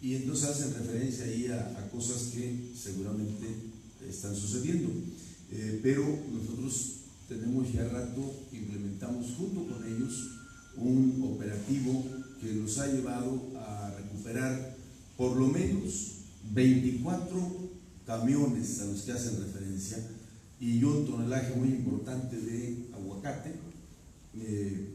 y 0.00 0.14
entonces 0.14 0.50
hacen 0.50 0.74
referencia 0.74 1.24
ahí 1.24 1.46
a, 1.48 1.78
a 1.78 1.90
cosas 1.90 2.30
que 2.32 2.70
seguramente 2.80 3.46
están 4.08 4.34
sucediendo. 4.34 4.90
Eh, 5.50 5.80
pero 5.82 6.04
nosotros 6.32 6.98
tenemos 7.28 7.72
ya 7.72 7.88
rato, 7.88 8.46
implementamos 8.52 9.34
junto 9.36 9.66
con 9.66 9.84
ellos 9.84 10.38
un 10.76 11.34
operativo 11.34 12.04
que 12.40 12.52
nos 12.52 12.78
ha 12.78 12.86
llevado 12.86 13.42
a 13.56 13.92
recuperar 13.96 14.76
por 15.16 15.36
lo 15.36 15.48
menos 15.48 16.12
24 16.52 17.67
camiones 18.08 18.80
a 18.80 18.86
los 18.86 19.02
que 19.02 19.12
hacen 19.12 19.38
referencia 19.38 19.98
y 20.58 20.82
un 20.82 21.04
tonelaje 21.04 21.54
muy 21.54 21.68
importante 21.68 22.40
de 22.40 22.86
aguacate. 22.94 23.52
Eh, 24.34 24.94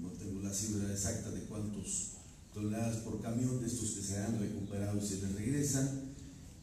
no 0.00 0.08
tengo 0.12 0.40
la 0.40 0.52
cifra 0.52 0.90
exacta 0.90 1.30
de 1.30 1.42
cuántos 1.42 2.12
toneladas 2.54 2.96
por 2.98 3.20
camión 3.20 3.60
de 3.60 3.66
estos 3.66 3.90
que 3.90 4.02
se 4.02 4.16
han 4.16 4.40
recuperado 4.40 4.96
y 4.96 5.06
se 5.06 5.20
les 5.20 5.34
regresan. 5.34 5.90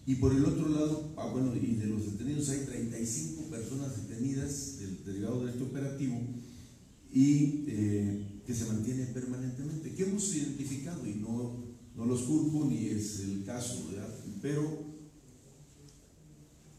Y 0.08 0.15
por 0.15 0.34
el 0.34 0.43
otro 0.43 0.69
lado, 0.69 1.13
ah, 1.17 1.28
bueno, 1.28 1.56
y 1.56 1.76
de 1.76 1.86
los 1.86 2.12
detenidos 2.12 2.50
hay 2.50 2.65
35 2.65 3.43
personas 3.43 3.95
detenidas 3.95 4.80
del 4.80 5.06
derivado 5.06 5.45
de 5.45 5.52
este 5.52 5.63
operativo 5.63 6.19
y 7.13 7.63
eh, 7.67 8.41
que 8.45 8.56
se 8.56 8.65
mantiene 8.65 9.06
permanentemente, 9.06 9.93
que 9.93 10.04
hemos 10.04 10.34
identificado 10.34 11.06
y 11.06 11.13
no, 11.13 11.63
no 11.95 12.06
los 12.06 12.24
culpo 12.24 12.65
ni 12.65 12.88
es 12.88 13.19
el 13.19 13.43
caso, 13.45 13.88
¿verdad? 13.91 14.10
pero 14.41 14.94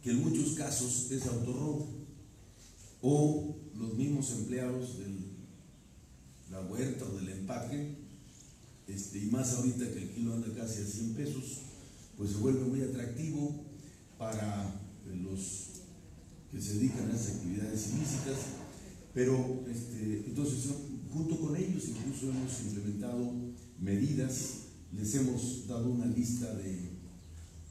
que 0.06 0.12
en 0.12 0.22
muchos 0.22 0.52
casos 0.52 1.10
es 1.10 1.26
autorrobo. 1.26 1.84
O 3.02 3.56
los 3.74 3.94
mismos 3.94 4.30
empleados 4.30 4.98
de 4.98 5.06
la 6.48 6.60
huerta 6.60 7.04
o 7.06 7.16
del 7.16 7.28
empaque, 7.30 7.96
este, 8.86 9.18
y 9.18 9.26
más 9.32 9.54
ahorita 9.54 9.92
que 9.92 10.04
el 10.04 10.10
kilo 10.10 10.34
anda 10.34 10.46
casi 10.54 10.80
a 10.80 10.86
100 10.86 11.14
pesos, 11.14 11.62
pues 12.16 12.30
se 12.30 12.36
vuelve 12.36 12.60
muy 12.60 12.82
atractivo 12.82 13.64
para 14.16 14.80
eh, 15.08 15.16
los 15.24 15.70
que 16.52 16.60
se 16.62 16.74
dedican 16.74 17.10
a 17.10 17.16
esas 17.16 17.38
actividades 17.38 17.88
ilícitas, 17.88 18.36
pero 19.12 19.64
este, 19.68 20.22
entonces 20.24 20.70
junto 21.12 21.36
con 21.40 21.56
ellos 21.56 21.82
incluso 21.88 22.30
hemos 22.30 22.60
implementado 22.60 23.32
medidas, 23.80 24.50
les 24.96 25.16
hemos 25.16 25.66
dado 25.66 25.90
una 25.90 26.06
lista 26.06 26.54
de 26.54 26.90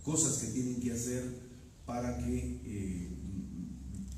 cosas 0.03 0.39
que 0.39 0.47
tienen 0.47 0.81
que 0.81 0.91
hacer 0.91 1.44
para 1.85 2.17
que 2.17 2.61
eh, 2.65 3.09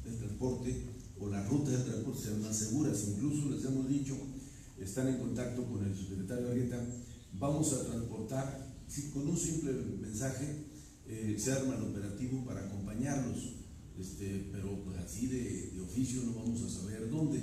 el 0.06 0.18
transporte 0.18 0.98
o 1.20 1.28
las 1.28 1.48
rutas 1.50 1.78
de 1.78 1.92
transporte 1.92 2.24
sean 2.24 2.42
más 2.42 2.56
seguras. 2.56 3.08
Incluso 3.10 3.50
les 3.50 3.66
hemos 3.66 3.88
dicho, 3.90 4.16
están 4.80 5.08
en 5.08 5.18
contacto 5.18 5.66
con 5.66 5.84
el 5.86 5.96
subsecretario 5.96 6.48
Argueta, 6.48 6.86
vamos 7.34 7.74
a 7.74 7.86
transportar, 7.86 8.68
con 9.14 9.28
un 9.28 9.38
simple 9.38 9.74
mensaje, 10.02 10.66
eh, 11.08 11.36
se 11.38 11.52
arma 11.52 11.76
el 11.76 11.84
operativo 11.84 12.46
para 12.46 12.66
acompañarlos, 12.66 13.56
este, 14.00 14.50
pero 14.52 14.84
pues 14.84 14.98
así 15.00 15.28
de, 15.28 15.74
oficio 15.82 16.22
no 16.24 16.34
vamos 16.34 16.62
a 16.64 16.70
saber 16.70 17.10
dónde. 17.10 17.40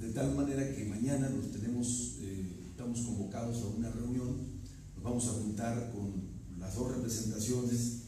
De 0.00 0.10
tal 0.12 0.34
manera 0.34 0.74
que 0.74 0.84
mañana 0.84 1.28
los 1.30 1.50
tenemos, 1.50 2.18
eh, 2.20 2.68
estamos 2.70 3.00
convocados 3.00 3.62
a 3.62 3.68
una 3.68 3.90
reunión, 3.90 4.36
nos 4.94 5.02
vamos 5.02 5.26
a 5.28 5.32
juntar 5.32 5.92
con 5.92 6.12
las 6.58 6.74
dos 6.76 6.96
representaciones 6.96 8.03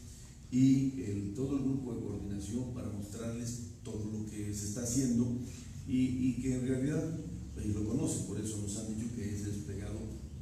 y 0.51 1.01
el- 1.03 1.33
todo 1.35 1.57
el 1.57 1.63
grupo 1.63 1.93
de 1.95 2.01
coordinación 2.01 2.73
para 2.73 2.89
mostrarles 2.89 3.61
todo 3.83 4.11
lo 4.11 4.25
que 4.25 4.53
se 4.53 4.67
está 4.67 4.83
haciendo 4.83 5.25
y, 5.87 5.97
y 6.29 6.41
que 6.41 6.55
en 6.55 6.67
realidad 6.67 7.19
ellos 7.57 7.75
lo 7.75 7.87
conocen, 7.87 8.25
por 8.27 8.39
eso 8.39 8.57
nos 8.61 8.77
han 8.77 8.87
dicho 8.95 9.13
que 9.15 9.33
ese 9.35 9.45
desplegado 9.51 9.99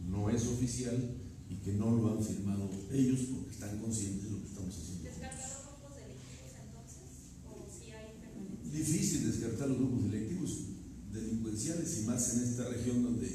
no 0.07 0.29
es 0.29 0.45
oficial 0.47 1.15
y 1.49 1.55
que 1.57 1.73
no 1.73 1.91
lo 1.95 2.11
han 2.17 2.23
firmado 2.23 2.69
ellos 2.91 3.19
porque 3.33 3.51
están 3.51 3.79
conscientes 3.79 4.23
de 4.23 4.31
lo 4.31 4.41
que 4.41 4.47
estamos 4.47 4.75
haciendo. 4.75 5.03
¿Descartaron 5.03 5.61
grupos 5.69 5.95
delictivos 5.97 6.51
entonces? 6.65 7.01
¿O 7.45 7.65
si 7.69 7.91
hay 7.91 8.17
permanencia? 8.21 8.71
Difícil 8.71 9.31
descartar 9.31 9.69
los 9.69 9.77
grupos 9.77 10.11
delictivos 10.11 10.51
delincuenciales 11.13 11.99
y 11.99 12.05
más 12.05 12.33
en 12.35 12.43
esta 12.43 12.67
región 12.69 13.03
donde 13.03 13.27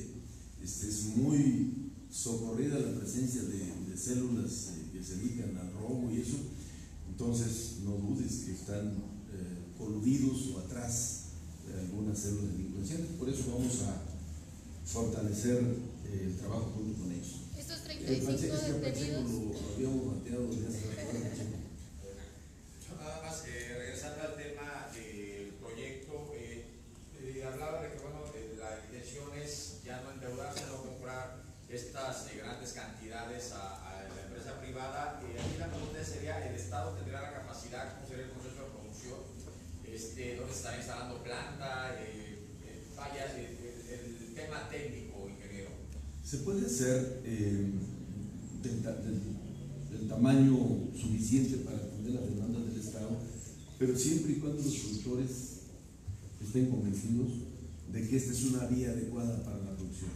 este, 0.62 0.88
es 0.88 1.04
muy 1.16 1.92
socorrida 2.10 2.78
la 2.78 2.98
presencia 2.98 3.42
de, 3.44 3.88
de 3.88 3.96
células 3.96 4.72
eh, 4.76 4.90
que 4.92 5.02
se 5.02 5.16
dedican 5.16 5.56
al 5.56 5.72
robo 5.72 6.10
y 6.12 6.20
eso. 6.20 6.36
Entonces, 7.20 7.80
no 7.84 7.96
dudes 8.00 8.44
que 8.46 8.52
están 8.52 8.96
eh, 9.28 9.76
coludidos 9.76 10.56
o 10.56 10.60
atrás 10.60 11.24
de 11.68 11.78
algunas 11.78 12.18
células 12.18 12.52
delincuenciales. 12.52 13.08
Por 13.18 13.28
eso 13.28 13.44
vamos 13.52 13.76
a 13.82 14.00
fortalecer 14.86 15.58
eh, 16.06 16.28
el 16.32 16.36
trabajo 16.38 16.72
junto 16.76 16.98
con 17.02 17.12
ellos. 17.12 17.44
Estos 17.58 17.80
pensé, 17.80 18.04
35 18.24 18.32
es 18.32 18.60
que 18.64 18.72
pensé 18.72 18.80
que 18.80 19.12
detenidos. 19.12 19.32
lo 19.52 19.74
habíamos 19.74 20.16
bateado 20.16 20.46
desde 20.48 20.68
hace 20.68 20.80
rato. 20.96 21.12
ahora, 21.12 21.36
Checo. 21.36 21.58
Nada 23.04 23.20
más, 23.22 23.44
eh, 23.44 23.76
regresando 23.76 24.22
al 24.22 24.36
tema 24.40 24.88
del 24.96 25.48
proyecto, 25.60 26.32
eh, 26.32 26.72
eh, 27.20 27.44
hablaba 27.44 27.82
de 27.82 27.92
que 27.92 27.98
bueno, 28.00 28.24
eh, 28.34 28.56
la 28.58 28.80
intención 28.88 29.28
es 29.36 29.82
ya 29.84 30.00
no 30.00 30.12
endeudarse, 30.12 30.64
no 30.72 30.82
comprar 30.88 31.50
estas 31.68 32.26
eh, 32.32 32.38
grandes 32.42 32.72
cantidades 32.72 33.52
a, 33.52 33.76
a 33.86 34.02
la 34.08 34.22
empresa 34.26 34.58
privada. 34.60 35.22
Y 35.22 35.38
aquí 35.38 35.56
la 35.58 35.68
pregunta 35.68 36.02
sería, 36.04 36.44
¿el 36.48 36.56
Estado 36.56 36.90
tendrá 36.98 37.22
la 37.22 37.32
capacidad, 37.32 37.94
cómo 37.94 38.08
sería 38.08 38.24
el 38.24 38.30
proceso 38.30 38.62
de 38.64 38.70
producción? 38.70 39.18
Este, 40.00 40.36
¿Dónde 40.36 40.54
están 40.54 40.78
instalando 40.78 41.22
planta? 41.22 41.94
Eh, 42.00 42.38
eh, 42.64 42.84
vaya, 42.96 43.26
el, 43.36 43.44
el- 43.44 44.28
el 44.28 44.34
tema 44.34 44.66
técnico, 44.70 45.28
ingeniero. 45.28 45.68
Se 46.24 46.38
puede 46.38 46.64
hacer 46.64 47.20
eh, 47.26 47.66
del, 48.62 48.82
ta- 48.82 48.96
del- 48.96 49.20
del 49.90 50.08
tamaño 50.08 50.56
suficiente 50.98 51.58
para 51.58 51.76
atender 51.76 52.14
las 52.14 52.24
demandas 52.30 52.64
del 52.72 52.80
Estado, 52.80 53.10
pero 53.78 53.94
siempre 53.94 54.32
y 54.32 54.36
cuando 54.36 54.62
los 54.62 54.74
productores 54.74 55.28
estén 56.42 56.70
convencidos 56.70 57.32
de 57.92 58.08
que 58.08 58.16
esta 58.16 58.32
es 58.32 58.44
una 58.44 58.64
vía 58.68 58.92
adecuada 58.92 59.44
para 59.44 59.58
la 59.58 59.76
producción. 59.76 60.12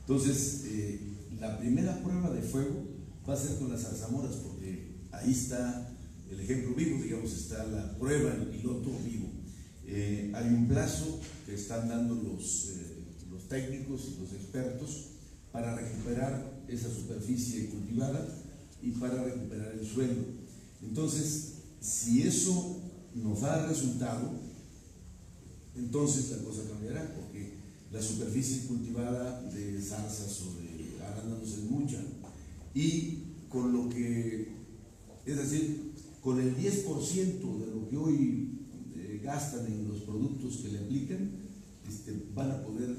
Entonces, 0.00 0.62
eh, 0.64 1.00
la 1.38 1.58
primera 1.58 2.02
prueba 2.02 2.30
de 2.30 2.40
fuego 2.40 2.84
va 3.28 3.34
a 3.34 3.36
ser 3.36 3.58
con 3.58 3.70
las 3.70 3.82
zarzamoras, 3.82 4.36
porque 4.36 4.92
ahí 5.12 5.30
está 5.32 5.92
el 6.30 6.40
ejemplo 6.40 6.74
vivo, 6.74 7.00
digamos, 7.02 7.32
está 7.32 7.64
la 7.66 7.96
prueba, 7.98 8.32
el 8.34 8.46
piloto 8.48 8.90
vivo. 9.04 9.25
Eh, 9.88 10.32
hay 10.34 10.48
un 10.48 10.66
plazo 10.66 11.20
que 11.46 11.54
están 11.54 11.88
dando 11.88 12.14
los, 12.14 12.70
eh, 12.70 13.04
los 13.30 13.48
técnicos 13.48 14.08
y 14.08 14.20
los 14.20 14.32
expertos 14.32 15.06
para 15.52 15.76
recuperar 15.76 16.64
esa 16.68 16.90
superficie 16.92 17.70
cultivada 17.70 18.26
y 18.82 18.90
para 18.90 19.24
recuperar 19.24 19.72
el 19.72 19.86
suelo. 19.86 20.24
Entonces, 20.82 21.54
si 21.80 22.22
eso 22.22 22.80
nos 23.14 23.40
da 23.42 23.66
resultado, 23.66 24.32
entonces 25.76 26.30
la 26.30 26.44
cosa 26.44 26.68
cambiará, 26.68 27.14
porque 27.14 27.54
la 27.92 28.02
superficie 28.02 28.66
cultivada 28.66 29.42
de 29.42 29.80
zarzas 29.80 30.42
o 30.42 30.60
de 30.60 31.02
arándanos 31.04 31.52
es 31.52 31.70
mucha. 31.70 32.02
Y 32.74 33.22
con 33.48 33.72
lo 33.72 33.88
que, 33.88 34.48
es 35.24 35.36
decir, 35.36 35.92
con 36.22 36.40
el 36.40 36.56
10% 36.56 37.58
de 37.58 37.66
lo 37.66 37.88
que 37.88 37.96
hoy 37.96 38.45
gastan 39.26 39.66
en 39.66 39.88
los 39.88 40.02
productos 40.02 40.58
que 40.58 40.68
le 40.68 40.78
aplican, 40.78 41.30
este, 41.86 42.16
van 42.34 42.50
a 42.52 42.62
poder 42.62 42.96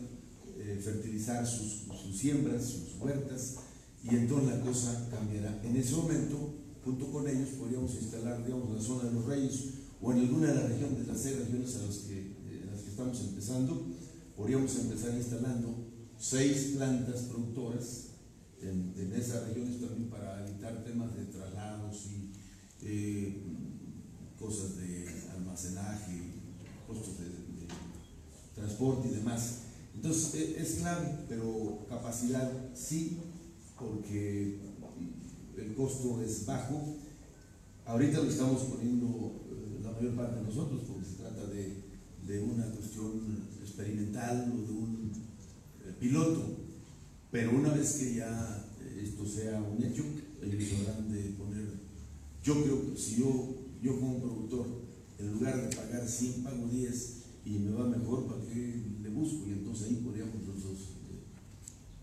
eh, 0.59 0.79
fertilizar 0.83 1.47
sus, 1.47 1.87
siembras, 2.13 2.65
sus 2.65 2.99
huertas, 2.99 3.55
y 4.03 4.09
entonces 4.15 4.49
la 4.49 4.61
cosa 4.61 5.07
cambiará. 5.09 5.61
En 5.63 5.75
ese 5.75 5.95
momento, 5.95 6.53
junto 6.83 7.11
con 7.11 7.27
ellos, 7.27 7.49
podríamos 7.57 7.93
instalar, 7.95 8.43
digamos, 8.45 8.75
la 8.75 8.81
zona 8.81 9.09
de 9.09 9.13
los 9.13 9.25
Reyes 9.25 9.63
o 10.01 10.11
en 10.11 10.19
alguna 10.19 10.47
de 10.47 10.55
las 10.55 10.69
regiones, 10.69 10.99
de 10.99 11.13
las 11.13 11.21
seis 11.21 11.37
regiones 11.39 11.75
a 11.75 11.85
las 11.85 11.95
que, 11.97 12.19
eh, 12.19 12.65
las 12.71 12.81
que 12.81 12.89
estamos 12.89 13.19
empezando, 13.21 13.87
podríamos 14.35 14.75
empezar 14.77 15.15
instalando 15.15 15.75
seis 16.17 16.73
plantas 16.75 17.21
productoras 17.23 18.07
en, 18.61 18.93
en 18.97 19.13
esas 19.13 19.47
regiones 19.47 19.79
también 19.79 20.09
para 20.09 20.47
evitar 20.47 20.83
temas 20.83 21.15
de 21.15 21.25
traslados 21.25 22.07
y 22.07 22.31
eh, 22.83 23.41
cosas 24.39 24.77
de 24.77 25.26
almacenaje, 25.37 26.21
costos 26.87 27.19
de, 27.19 27.47
transporte 28.55 29.07
y 29.09 29.15
demás. 29.15 29.59
Entonces 29.95 30.33
e- 30.35 30.61
es 30.61 30.75
clave, 30.79 31.07
pero 31.29 31.85
capacidad 31.87 32.51
sí, 32.73 33.19
porque 33.79 34.59
el 35.57 35.75
costo 35.75 36.21
es 36.21 36.45
bajo. 36.45 36.95
Ahorita 37.85 38.19
lo 38.19 38.29
estamos 38.29 38.63
poniendo 38.63 39.41
eh, 39.49 39.79
la 39.83 39.91
mayor 39.91 40.15
parte 40.15 40.39
de 40.39 40.43
nosotros, 40.43 40.81
porque 40.87 41.05
se 41.05 41.15
trata 41.17 41.45
de, 41.47 41.83
de 42.25 42.41
una 42.41 42.65
cuestión 42.71 43.47
experimental 43.61 44.51
o 44.53 44.67
de 44.67 44.73
un 44.73 45.11
eh, 45.85 45.93
piloto. 45.99 46.57
Pero 47.31 47.51
una 47.51 47.69
vez 47.69 47.93
que 47.93 48.15
ya 48.15 48.65
eh, 48.81 49.03
esto 49.03 49.25
sea 49.25 49.61
un 49.61 49.83
hecho, 49.83 50.03
ellos 50.41 50.73
habrán 50.81 51.11
de 51.11 51.21
poner. 51.31 51.67
Yo 52.43 52.63
creo 52.63 52.93
que 52.93 52.99
si 52.99 53.17
yo, 53.17 53.55
yo 53.81 53.99
como 53.99 54.19
productor, 54.19 54.86
en 55.19 55.31
lugar 55.33 55.61
de 55.69 55.75
pagar 55.75 56.07
100, 56.07 56.43
pago 56.43 56.67
10 56.67 57.13
y 57.45 57.51
me 57.59 57.71
va 57.71 57.87
mejor, 57.87 58.27
¿para 58.27 58.41
qué 58.41 58.83
le 59.01 59.09
busco? 59.09 59.47
Y 59.47 59.51
entonces 59.53 59.87
ahí 59.87 59.95
podríamos 59.95 60.35
nosotros 60.43 60.77
eh, 61.09 61.23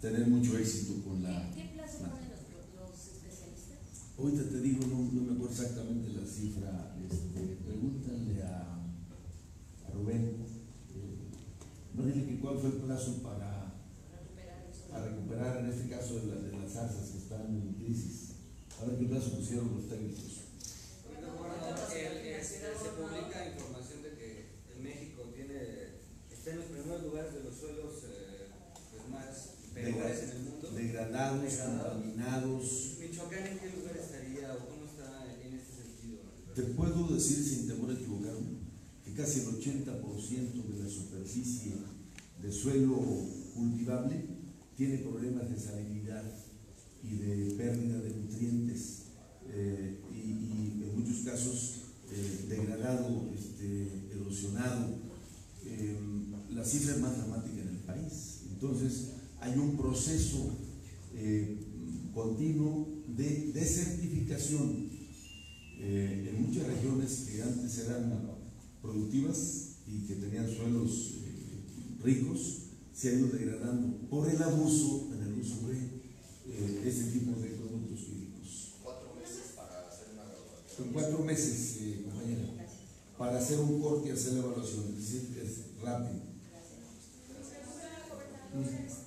tener 0.01 0.27
mucho 0.29 0.57
éxito 0.59 1.03
con 1.05 1.23
la. 1.23 1.51
¿Qué 1.55 1.71
plazo 1.75 1.99
ponen 1.99 2.29
los, 2.31 2.43
los 2.75 3.09
especialistas? 3.09 4.15
Ahorita 4.19 4.49
te 4.49 4.61
digo, 4.61 4.87
no, 4.87 5.13
no 5.13 5.21
me 5.23 5.33
acuerdo 5.35 5.53
exactamente 5.55 6.13
la 6.13 6.27
cifra, 6.27 6.97
este, 7.11 7.59
pregúntale 7.65 8.43
a, 8.43 8.75
a 9.87 9.91
Rubén, 9.93 10.25
eh, 10.95 11.19
no 11.95 12.07
dile 12.07 12.27
que 12.27 12.39
cuál 12.41 12.59
fue 12.59 12.71
el 12.71 12.77
plazo 12.77 13.23
para, 13.23 13.75
para 14.91 15.05
recuperar, 15.09 15.59
en 15.65 15.67
este 15.71 15.89
caso, 15.89 16.15
de, 16.21 16.27
la- 16.27 16.41
de 16.41 16.53
las 16.59 16.73
zarzas 16.73 17.11
que 17.11 17.19
están 17.19 17.47
en 17.55 17.75
crisis. 17.75 18.31
A 18.81 18.85
ver 18.87 18.99
qué 18.99 19.07
plazo 19.07 19.31
pusieron 19.37 19.73
los 19.75 19.89
técnicos. 19.89 20.44
Se 21.65 22.91
publica 23.01 23.49
información 23.49 24.03
de 24.03 24.11
que 24.21 24.29
México 24.83 25.23
tiene, 25.35 25.97
está 26.31 26.51
en 26.51 26.57
los 26.59 26.67
primeros 26.67 27.03
lugares 27.05 27.33
de 27.33 27.45
los 27.45 27.57
suelos 27.57 28.05
más 29.11 29.55
Degradados. 30.75 31.55
contaminados. 31.57 32.97
Michoacán, 33.01 33.47
¿en 33.47 33.59
qué 33.59 33.71
lugar 33.79 33.97
estaría 33.97 34.53
o 34.53 34.69
cómo 34.69 34.85
está 34.85 35.25
en 35.43 35.55
este 35.55 35.73
sentido? 35.73 36.21
Te 36.55 36.63
puedo 36.75 37.15
decir 37.15 37.43
sin 37.43 37.69
temor 37.69 37.91
a 37.91 37.95
equivocarme 37.95 38.59
que 39.05 39.15
casi 39.15 39.41
el 39.41 39.47
80% 39.47 40.65
de 40.69 40.85
la 40.85 40.91
superficie 40.91 41.73
de 42.43 42.53
suelo 42.53 42.97
cultivable 43.55 44.23
tiene 44.77 44.99
problemas 44.99 45.49
de 45.51 45.59
salinidad 45.59 46.25
y 47.03 47.17
de 47.17 47.55
pérdida 47.55 48.01
de 48.01 48.11
nutrientes 48.11 49.05
eh, 49.49 50.01
y, 50.25 50.83
en 50.85 50.99
muchos 50.99 51.25
casos 51.25 51.75
eh, 52.11 52.47
degradado, 52.49 53.31
este, 53.35 53.89
erosionado. 54.13 54.95
Eh, 55.67 55.97
la 56.51 56.65
cifra 56.65 56.95
es 56.95 57.01
más 57.01 57.17
dramática 57.17 57.63
en 57.63 57.69
el 57.69 57.79
país. 57.79 58.43
Entonces 58.51 59.11
hay 59.41 59.59
un 59.59 59.77
proceso 59.77 60.51
eh, 61.15 61.59
continuo 62.15 62.89
de 63.09 63.53
desertificación 63.53 64.89
eh, 65.81 66.31
en 66.31 66.47
muchas 66.47 66.67
regiones 66.67 67.27
que 67.31 67.43
antes 67.43 67.79
eran 67.79 68.21
productivas 68.81 69.77
y 69.87 70.07
que 70.07 70.15
tenían 70.15 70.49
suelos 70.49 71.15
ricos, 72.03 72.61
se 72.93 73.09
ha 73.09 73.13
ido 73.15 73.29
degradando 73.29 74.09
por 74.09 74.29
el 74.29 74.41
abuso 74.43 75.11
en 75.15 75.23
el 75.27 75.41
uso 75.41 75.69
de 75.69 76.89
este 76.89 77.11
tipo 77.11 77.39
de 77.41 77.49
productos 77.49 78.01
químicos. 78.01 78.75
Cuatro 78.83 79.15
meses 79.15 79.53
para 79.57 79.89
hacer 79.89 80.09
una 80.13 80.25
graduación. 80.25 80.77
Son 80.77 80.93
cuatro 81.15 81.27
meses, 81.27 81.79
eh, 81.83 82.03
compañera, 82.03 82.67
para 83.17 83.39
hacer 83.39 83.61
un 83.61 83.81
corte 83.81 84.09
y 84.09 84.11
hacer 84.11 84.33
la 84.35 84.41
evaluación, 84.41 84.91
es 84.91 85.13
decir, 85.13 85.39
es 85.39 85.81
rápido. 85.81 86.35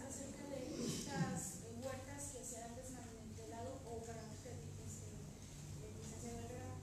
acerca 0.08 0.44
de 0.48 0.60
estas 0.88 1.68
huertas 1.84 2.22
que 2.32 2.44
se 2.48 2.64
han 2.64 2.76
desmantelado 2.80 3.80
o 3.84 4.00
para 4.08 4.24
usted, 4.32 4.56
este, 4.88 5.20
licenciado 5.84 6.40
Herrera, 6.48 6.80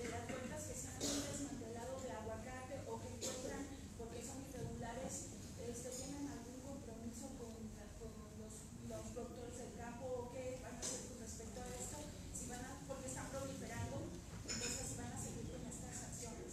de 0.00 0.04
las 0.08 0.24
huertas 0.24 0.62
que 0.64 0.76
se 0.76 0.88
han 0.88 1.00
desmantelado 1.04 2.00
de 2.00 2.10
aguacate 2.16 2.76
o 2.88 2.96
que 2.96 3.08
encuentran 3.12 3.64
porque 4.00 4.24
son 4.24 4.40
irregulares, 4.48 5.36
este, 5.60 5.88
¿tienen 6.00 6.32
algún 6.32 6.64
compromiso 6.64 7.28
con, 7.36 7.60
con 8.00 8.12
los, 8.40 8.54
los 8.88 9.04
productores 9.12 9.56
del 9.60 9.72
campo 9.76 10.04
o 10.08 10.32
qué 10.32 10.64
van 10.64 10.76
a 10.76 10.80
hacer 10.80 11.12
con 11.12 11.20
respecto 11.20 11.60
a 11.60 11.68
esto? 11.76 12.00
Si 12.32 12.48
van 12.48 12.64
a, 12.64 12.80
porque 12.88 13.08
están 13.08 13.28
proliferando, 13.28 14.20
entonces 14.50 14.84
si 14.84 14.96
van 14.98 15.12
a 15.12 15.18
seguir 15.18 15.46
con 15.48 15.62
estas 15.64 15.96
acciones. 16.10 16.52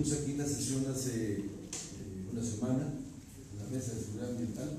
Dijimos 0.00 0.22
aquí 0.22 0.30
en 0.32 0.38
la 0.38 0.46
sesión 0.46 0.86
hace 0.90 1.32
eh, 1.34 1.44
una 2.32 2.42
semana, 2.42 2.88
en 3.52 3.58
la 3.58 3.68
Mesa 3.70 3.92
de 3.92 4.00
Seguridad 4.00 4.30
Ambiental. 4.30 4.70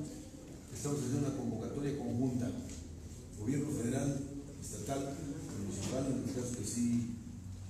Estamos 0.74 0.98
haciendo 0.98 1.28
una 1.28 1.38
convocatoria 1.38 1.96
conjunta, 1.96 2.50
gobierno 3.40 3.70
federal, 3.70 4.20
estatal, 4.60 5.14
municipal, 5.62 6.08
en 6.10 6.22
los 6.26 6.32
casos 6.32 6.58
que 6.58 6.66
sí 6.66 7.14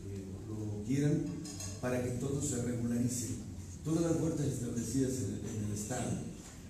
eh, 0.08 0.24
lo 0.48 0.86
quieran, 0.88 1.24
para 1.82 2.02
que 2.02 2.12
todo 2.12 2.42
se 2.42 2.62
regularice. 2.64 3.28
Todas 3.84 4.04
las 4.04 4.22
huertas 4.22 4.46
establecidas 4.46 5.12
en 5.20 5.42
el, 5.44 5.78
Estado 5.78 6.10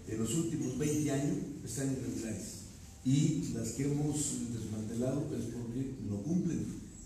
en 0.08 0.17
los 0.17 0.34
últimos 0.34 0.80
20 0.80 1.12
años 1.12 1.38
están 1.63 1.91
irregulares 1.91 2.62
y 3.06 3.54
las 3.54 3.70
que 3.74 3.84
hemos 3.84 4.17
desmantelado 4.52 5.30
es 5.38 5.46
porque 5.54 5.94
no 6.10 6.24
cumplen 6.24 6.65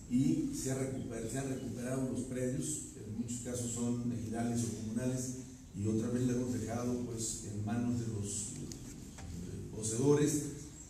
y 0.10 0.52
se, 0.56 0.72
ha 0.72 0.76
se 0.76 1.40
han 1.40 1.50
recuperado 1.50 2.10
los 2.12 2.22
predios, 2.22 2.95
muchos 3.18 3.40
casos 3.42 3.72
son 3.72 4.12
ejidales 4.12 4.64
o 4.64 4.82
comunales 4.82 5.36
y 5.76 5.88
otra 5.88 6.10
vez 6.10 6.24
le 6.26 6.34
hemos 6.34 6.54
dejado 6.54 7.06
pues 7.06 7.46
en 7.52 7.66
manos 7.66 8.00
de 8.00 8.08
los 8.08 8.54
eh, 8.54 9.70
poseedores 9.76 10.44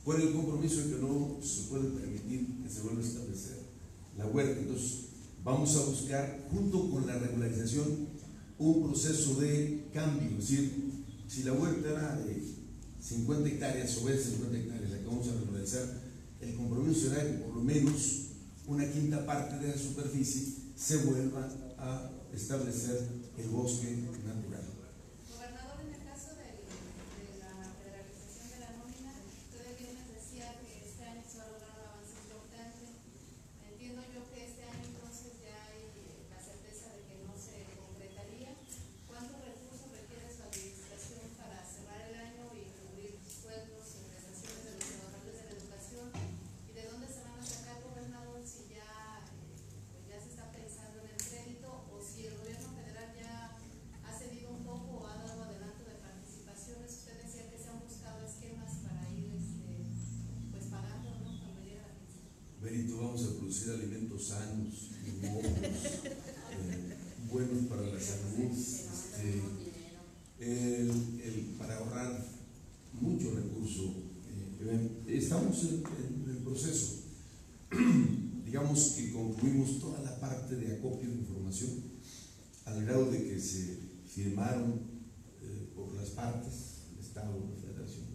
con 0.04 0.22
el 0.22 0.34
compromiso 0.34 0.82
de 0.82 0.96
que 0.96 1.02
no 1.02 1.38
se 1.42 1.64
puede 1.64 1.90
permitir 1.90 2.62
que 2.62 2.70
se 2.70 2.82
vuelva 2.82 3.02
a 3.02 3.06
establecer 3.06 3.58
la 4.18 4.28
huerta. 4.28 4.60
Entonces 4.60 5.06
vamos 5.44 5.76
a 5.76 5.86
buscar 5.86 6.48
junto 6.52 6.92
con 6.92 7.08
la 7.08 7.18
regularización 7.18 8.08
un 8.58 8.84
proceso 8.84 9.40
de 9.42 9.88
cambio, 9.94 10.30
es 10.40 10.50
decir, 10.50 10.72
si 11.28 11.44
la 11.44 11.54
huerta 11.54 11.90
era 11.90 12.16
de 12.18 12.42
50 13.02 13.50
hectáreas 13.50 13.98
o 13.98 14.10
es 14.10 14.24
50 14.24 14.58
hectáreas 14.58 14.92
la 14.92 15.00
que 15.00 15.06
vamos 15.06 15.28
a 15.28 15.34
regularizar, 15.34 16.02
el 16.40 16.56
compromiso 16.56 17.10
será 17.10 17.24
que 17.24 17.40
por 17.40 17.56
lo 17.56 17.64
menos 17.64 18.26
una 18.68 18.90
quinta 18.90 19.26
parte 19.26 19.58
de 19.58 19.72
la 19.72 19.78
superficie 19.78 20.56
se 20.76 20.98
vuelva 20.98 21.50
a 21.78 22.12
establecer 22.36 23.08
el 23.38 23.48
bosque 23.50 23.92
natural. 24.28 24.66
Gobernador, 25.32 25.80
en 25.88 25.94
el 25.96 26.04
caso 26.04 26.36
del- 26.36 26.68
de 26.68 27.40
la 27.40 27.54
federalización 27.80 28.48
de 28.52 28.60
la 28.60 28.72
nómina, 28.76 29.14
usted 29.48 29.64
el 29.72 29.78
viernes 29.80 30.08
decía 30.12 30.52
que 30.60 30.84
este 30.84 31.04
año 31.06 31.24
se 31.24 31.38
va 31.40 31.46
a 31.46 31.52
lograr 31.56 31.72
un 31.80 31.86
avance 31.96 32.16
importante. 32.28 32.84
Entiendo 33.72 34.02
yo 34.12 34.22
que 34.32 34.40
este 34.52 34.64
año 34.68 34.84
entonces 34.84 35.32
ya 35.44 35.56
hay 35.72 35.82
eh, 35.96 36.28
la 36.30 36.40
certeza 36.44 36.92
de 36.92 37.02
que 37.08 37.16
no 37.24 37.34
se 37.40 37.56
concretaría. 37.80 38.52
¿Cuántos 39.08 39.40
recursos 39.40 39.88
requiere 39.96 40.28
su 40.28 40.44
administración 40.44 41.24
para 41.40 41.64
cerrar 41.64 42.04
el 42.12 42.16
año 42.20 42.52
y 42.52 42.68
cubrir 42.84 43.16
sueldos 43.24 43.86
y 43.96 44.12
prestaciones 44.12 44.62
de 44.68 44.72
los 44.76 44.84
trabajadores 44.92 45.36
de 45.40 45.44
la 45.48 45.54
educación? 45.56 46.08
¿Y 46.68 46.72
de 46.76 46.84
dónde 46.92 47.08
se 47.08 47.24
van 47.24 47.40
a 47.40 47.46
sacar, 47.48 47.80
gobernador, 47.80 48.44
si 48.44 48.68
ya, 48.76 49.24
eh, 49.24 49.56
pues 49.96 50.04
ya 50.12 50.20
se 50.20 50.30
está 50.36 50.52
pensando 50.52 51.00
en 51.00 51.16
el 51.16 51.22
crédito 51.24 51.70
o 51.92 51.96
si 52.04 52.28
el 52.28 52.36
gobierno 52.38 52.70
federal 52.76 53.10
ya 53.16 53.56
ha 54.04 54.12
cedido 54.18 54.52
un 54.52 54.64
poco 54.66 55.04
o 55.04 55.08
ha 55.08 55.16
dado 55.24 55.44
adelanto 55.44 55.84
de 55.86 55.96
participaciones? 56.04 56.92
Usted 56.92 57.16
decía 57.24 57.50
que 57.50 57.58
se 57.60 57.70
han 57.70 57.80
buscado 57.80 58.20
esquemas 58.26 58.72
para 58.84 59.02
ir 59.12 59.32
este, 59.36 59.88
pues 60.52 60.66
pagando 60.68 61.10
¿no? 61.24 61.32
cuando 61.40 61.62
llegue 61.64 61.82
la 61.82 61.94
pensión. 61.96 62.28
Benito, 62.62 62.98
vamos 62.98 63.24
a 63.24 63.40
alimentos 63.74 64.28
sanos, 64.28 64.92
eh, 65.06 65.22
buenos 67.32 67.66
para 67.66 67.82
la 67.82 68.00
salud, 68.00 68.52
este, 68.52 69.42
para 71.58 71.78
ahorrar 71.78 72.26
mucho 72.94 73.34
recurso. 73.34 73.94
Eh, 74.62 75.04
estamos 75.08 75.64
en, 75.64 75.84
en 76.26 76.30
el 76.30 76.38
proceso. 76.44 77.04
Digamos 78.46 78.94
que 78.98 79.12
concluimos 79.12 79.80
toda 79.80 80.02
la 80.02 80.20
parte 80.20 80.56
de 80.56 80.76
acopio 80.78 81.10
de 81.10 81.16
información 81.16 81.96
al 82.66 82.84
grado 82.86 83.12
de 83.12 83.24
que 83.24 83.40
se 83.40 83.78
firmaron 84.08 84.82
eh, 85.42 85.70
por 85.76 85.94
las 85.94 86.10
partes, 86.12 86.86
el 86.94 87.00
Estado, 87.00 87.38
la 87.54 87.62
Federación, 87.62 88.06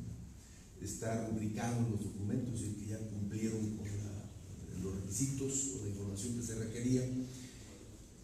está 0.80 1.28
rubricado 1.28 1.84
en 1.84 1.92
los 1.92 2.04
documentos 2.04 2.60
y 2.62 2.74
que 2.74 2.86
ya 2.86 2.98
cumplieron 2.98 3.76
con 3.76 3.86
los 4.82 4.94
requisitos 4.96 5.72
o 5.74 5.84
la 5.84 5.90
información 5.90 6.36
que 6.36 6.46
se 6.46 6.54
requería 6.56 7.08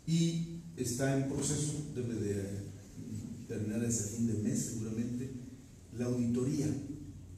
y 0.07 0.61
está 0.77 1.17
en 1.17 1.29
proceso, 1.29 1.73
debe 1.95 2.15
de 2.15 2.45
terminar 3.49 3.85
ese 3.85 4.05
fin 4.05 4.27
de 4.27 4.35
mes 4.35 4.59
seguramente, 4.73 5.31
la 5.97 6.07
auditoría 6.07 6.67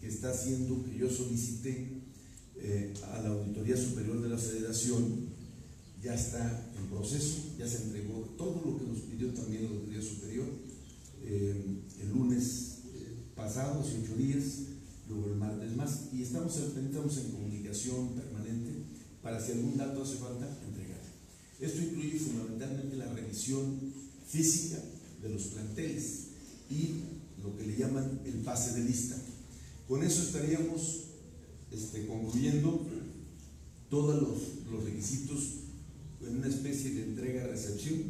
que 0.00 0.08
está 0.08 0.30
haciendo, 0.30 0.84
que 0.84 0.96
yo 0.96 1.10
solicité 1.10 1.88
eh, 2.56 2.92
a 3.12 3.22
la 3.22 3.28
Auditoría 3.30 3.76
Superior 3.76 4.20
de 4.20 4.28
la 4.28 4.38
Federación, 4.38 5.28
ya 6.02 6.14
está 6.14 6.70
en 6.78 6.86
proceso, 6.86 7.54
ya 7.58 7.66
se 7.66 7.84
entregó 7.84 8.34
todo 8.36 8.62
lo 8.64 8.78
que 8.78 8.86
nos 8.86 8.98
pidió 9.00 9.28
también 9.32 9.64
la 9.64 9.70
Auditoría 9.70 10.02
Superior 10.02 10.46
eh, 11.24 11.54
el 12.00 12.08
lunes 12.10 12.78
eh, 12.94 13.14
pasado, 13.36 13.80
hace 13.80 13.98
ocho 14.02 14.16
días, 14.16 14.44
luego 15.08 15.26
el 15.26 15.36
martes 15.36 15.76
más, 15.76 16.08
y 16.12 16.22
estamos, 16.22 16.56
estamos 16.56 17.18
en 17.18 17.30
comunicación 17.32 18.10
para 19.28 19.44
si 19.44 19.52
algún 19.52 19.76
dato 19.76 20.02
hace 20.02 20.16
falta, 20.16 20.48
entregar. 20.66 21.02
Esto 21.60 21.82
incluye 21.82 22.18
fundamentalmente 22.18 22.96
la 22.96 23.12
revisión 23.12 23.78
física 24.26 24.78
de 25.20 25.28
los 25.28 25.42
planteles 25.48 26.28
y 26.70 27.02
lo 27.42 27.54
que 27.58 27.66
le 27.66 27.76
llaman 27.76 28.22
el 28.24 28.36
pase 28.36 28.72
de 28.72 28.88
lista. 28.88 29.16
Con 29.86 30.02
eso 30.02 30.22
estaríamos 30.22 31.00
este, 31.70 32.06
concluyendo 32.06 32.86
todos 33.90 34.22
los, 34.22 34.82
requisitos 34.84 35.40
en 36.22 36.38
una 36.38 36.48
especie 36.48 36.92
de 36.94 37.04
entrega-recepción 37.04 38.02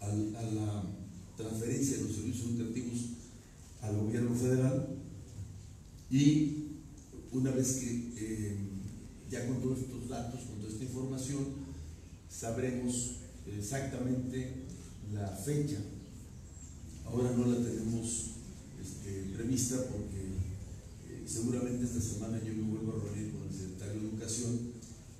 a 0.00 0.42
la 0.42 0.84
transferencia 1.36 1.98
de 1.98 2.04
los 2.04 2.16
servicios 2.16 2.46
educativos 2.50 2.98
al 3.82 3.96
gobierno 3.96 4.34
federal 4.34 4.88
y 6.10 6.66
una 7.32 7.50
vez 7.50 7.72
que 7.74 8.12
eh, 8.16 8.67
ya 9.30 9.46
con 9.46 9.60
todos 9.60 9.78
estos 9.78 10.08
datos, 10.08 10.40
con 10.42 10.58
toda 10.58 10.72
esta 10.72 10.84
información, 10.84 11.44
sabremos 12.30 13.16
exactamente 13.46 14.64
la 15.12 15.28
fecha. 15.28 15.78
Ahora 17.04 17.32
no 17.32 17.46
la 17.46 17.56
tenemos 17.56 18.30
este, 18.80 19.34
prevista 19.34 19.76
porque 19.90 20.20
eh, 21.08 21.24
seguramente 21.26 21.84
esta 21.84 22.00
semana 22.00 22.38
yo 22.44 22.54
me 22.54 22.70
vuelvo 22.70 22.92
a 22.92 23.04
reunir 23.04 23.32
con 23.32 23.48
el 23.48 23.54
secretario 23.54 24.00
de 24.02 24.08
Educación 24.08 24.58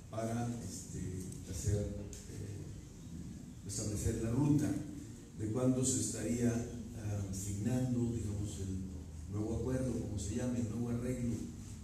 para 0.09 0.47
este, 0.63 0.99
hacer, 1.49 1.77
eh, 1.77 3.67
establecer 3.67 4.23
la 4.23 4.31
ruta 4.31 4.71
de 5.39 5.51
cuándo 5.51 5.83
se 5.85 6.01
estaría 6.01 6.49
ah, 6.49 7.23
asignando, 7.31 8.11
digamos, 8.13 8.59
el 8.59 9.31
nuevo 9.31 9.57
acuerdo, 9.57 9.93
como 9.99 10.19
se 10.19 10.35
llame, 10.35 10.59
el 10.59 10.69
nuevo 10.69 10.89
arreglo 10.89 11.35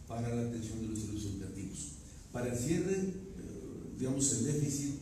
para 0.08 0.36
la 0.36 0.50
atención 0.50 0.82
de 0.82 0.88
los 0.90 1.00
servicios 1.00 1.34
educativos. 1.34 1.95
Para 2.36 2.52
el 2.52 2.60
cierre, 2.60 2.96
eh, 2.98 3.14
digamos, 3.98 4.30
el 4.34 4.44
déficit 4.44 4.96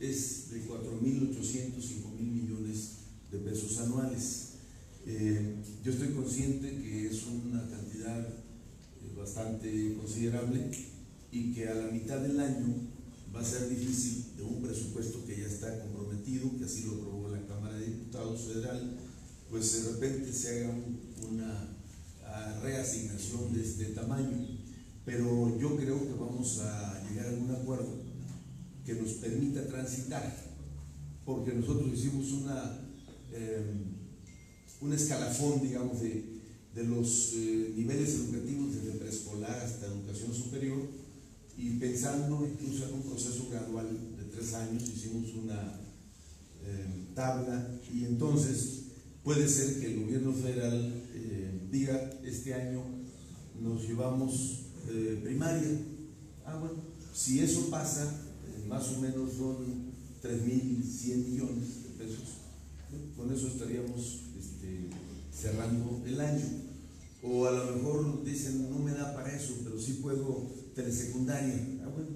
es 0.00 0.50
de 0.50 0.66
4.800, 0.68 1.80
5.000 1.80 2.20
millones 2.20 2.88
de 3.32 3.38
pesos 3.38 3.78
anuales. 3.78 4.48
Eh, 5.06 5.54
yo 5.82 5.92
estoy 5.92 6.08
consciente 6.08 6.68
que 6.82 7.06
es 7.08 7.22
una 7.24 7.66
cantidad 7.70 8.20
eh, 8.28 9.14
bastante 9.16 9.94
considerable 9.94 10.70
y 11.32 11.54
que 11.54 11.68
a 11.70 11.74
la 11.74 11.86
mitad 11.90 12.18
del 12.20 12.38
año 12.38 12.74
va 13.34 13.40
a 13.40 13.44
ser 13.46 13.66
difícil 13.70 14.36
de 14.36 14.42
un 14.42 14.60
presupuesto 14.60 15.24
que 15.24 15.38
ya 15.40 15.46
está 15.46 15.80
comprometido, 15.80 16.50
que 16.58 16.64
así 16.66 16.82
lo 16.84 16.96
aprobó 16.96 17.30
la 17.30 17.46
Cámara 17.46 17.76
de 17.78 17.86
Diputados 17.86 18.42
Federal, 18.42 18.98
pues 19.48 19.84
de 19.86 19.90
repente 19.92 20.30
se 20.34 20.66
haga 20.66 20.74
un- 20.74 21.00
una 21.32 21.66
ah, 22.26 22.60
reasignación 22.62 23.54
de 23.54 23.62
este 23.62 23.86
tamaño. 23.86 24.53
Pero 25.04 25.58
yo 25.58 25.76
creo 25.76 26.00
que 26.00 26.14
vamos 26.14 26.60
a 26.60 27.02
llegar 27.08 27.26
a 27.26 27.30
algún 27.30 27.50
acuerdo 27.50 27.88
que 28.84 28.94
nos 28.94 29.12
permita 29.14 29.66
transitar, 29.66 30.34
porque 31.24 31.52
nosotros 31.52 31.90
hicimos 31.92 32.32
una, 32.32 32.80
eh, 33.32 33.62
un 34.80 34.92
escalafón, 34.92 35.62
digamos, 35.62 36.00
de, 36.00 36.34
de 36.74 36.84
los 36.84 37.32
eh, 37.34 37.72
niveles 37.76 38.14
educativos 38.14 38.74
desde 38.74 38.98
preescolar 38.98 39.58
hasta 39.60 39.86
educación 39.86 40.34
superior 40.34 40.88
y 41.56 41.70
pensando 41.78 42.46
incluso 42.46 42.88
en 42.88 42.94
un 42.94 43.02
proceso 43.02 43.48
gradual 43.48 43.86
de 44.16 44.24
tres 44.24 44.54
años, 44.54 44.82
hicimos 44.82 45.32
una 45.34 45.80
eh, 46.64 47.04
tabla 47.14 47.78
y 47.92 48.04
entonces 48.04 48.82
puede 49.22 49.48
ser 49.48 49.78
que 49.80 49.86
el 49.86 50.00
gobierno 50.00 50.32
federal 50.32 50.92
eh, 51.14 51.68
diga 51.70 52.10
este 52.24 52.54
año 52.54 52.82
nos 53.60 53.82
llevamos 53.86 54.63
eh, 54.88 55.20
primaria. 55.22 55.68
Ah, 56.44 56.56
bueno, 56.58 56.76
si 57.12 57.40
eso 57.40 57.70
pasa, 57.70 58.04
eh, 58.46 58.66
más 58.68 58.88
o 58.92 59.00
menos 59.00 59.32
son 59.32 59.56
3.100 60.22 61.16
millones 61.28 61.82
de 61.84 62.04
pesos. 62.04 62.28
Con 63.16 63.32
eso 63.32 63.48
estaríamos 63.48 64.20
este, 64.38 64.90
cerrando 65.32 66.02
el 66.06 66.20
año. 66.20 66.44
O 67.22 67.46
a 67.46 67.52
lo 67.52 67.76
mejor 67.76 68.24
dicen, 68.24 68.70
no 68.70 68.78
me 68.78 68.92
da 68.92 69.14
para 69.14 69.34
eso, 69.34 69.54
pero 69.64 69.80
sí 69.80 70.00
puedo 70.02 70.50
telesecundaria. 70.74 71.80
Ah, 71.82 71.88
bueno, 71.88 72.10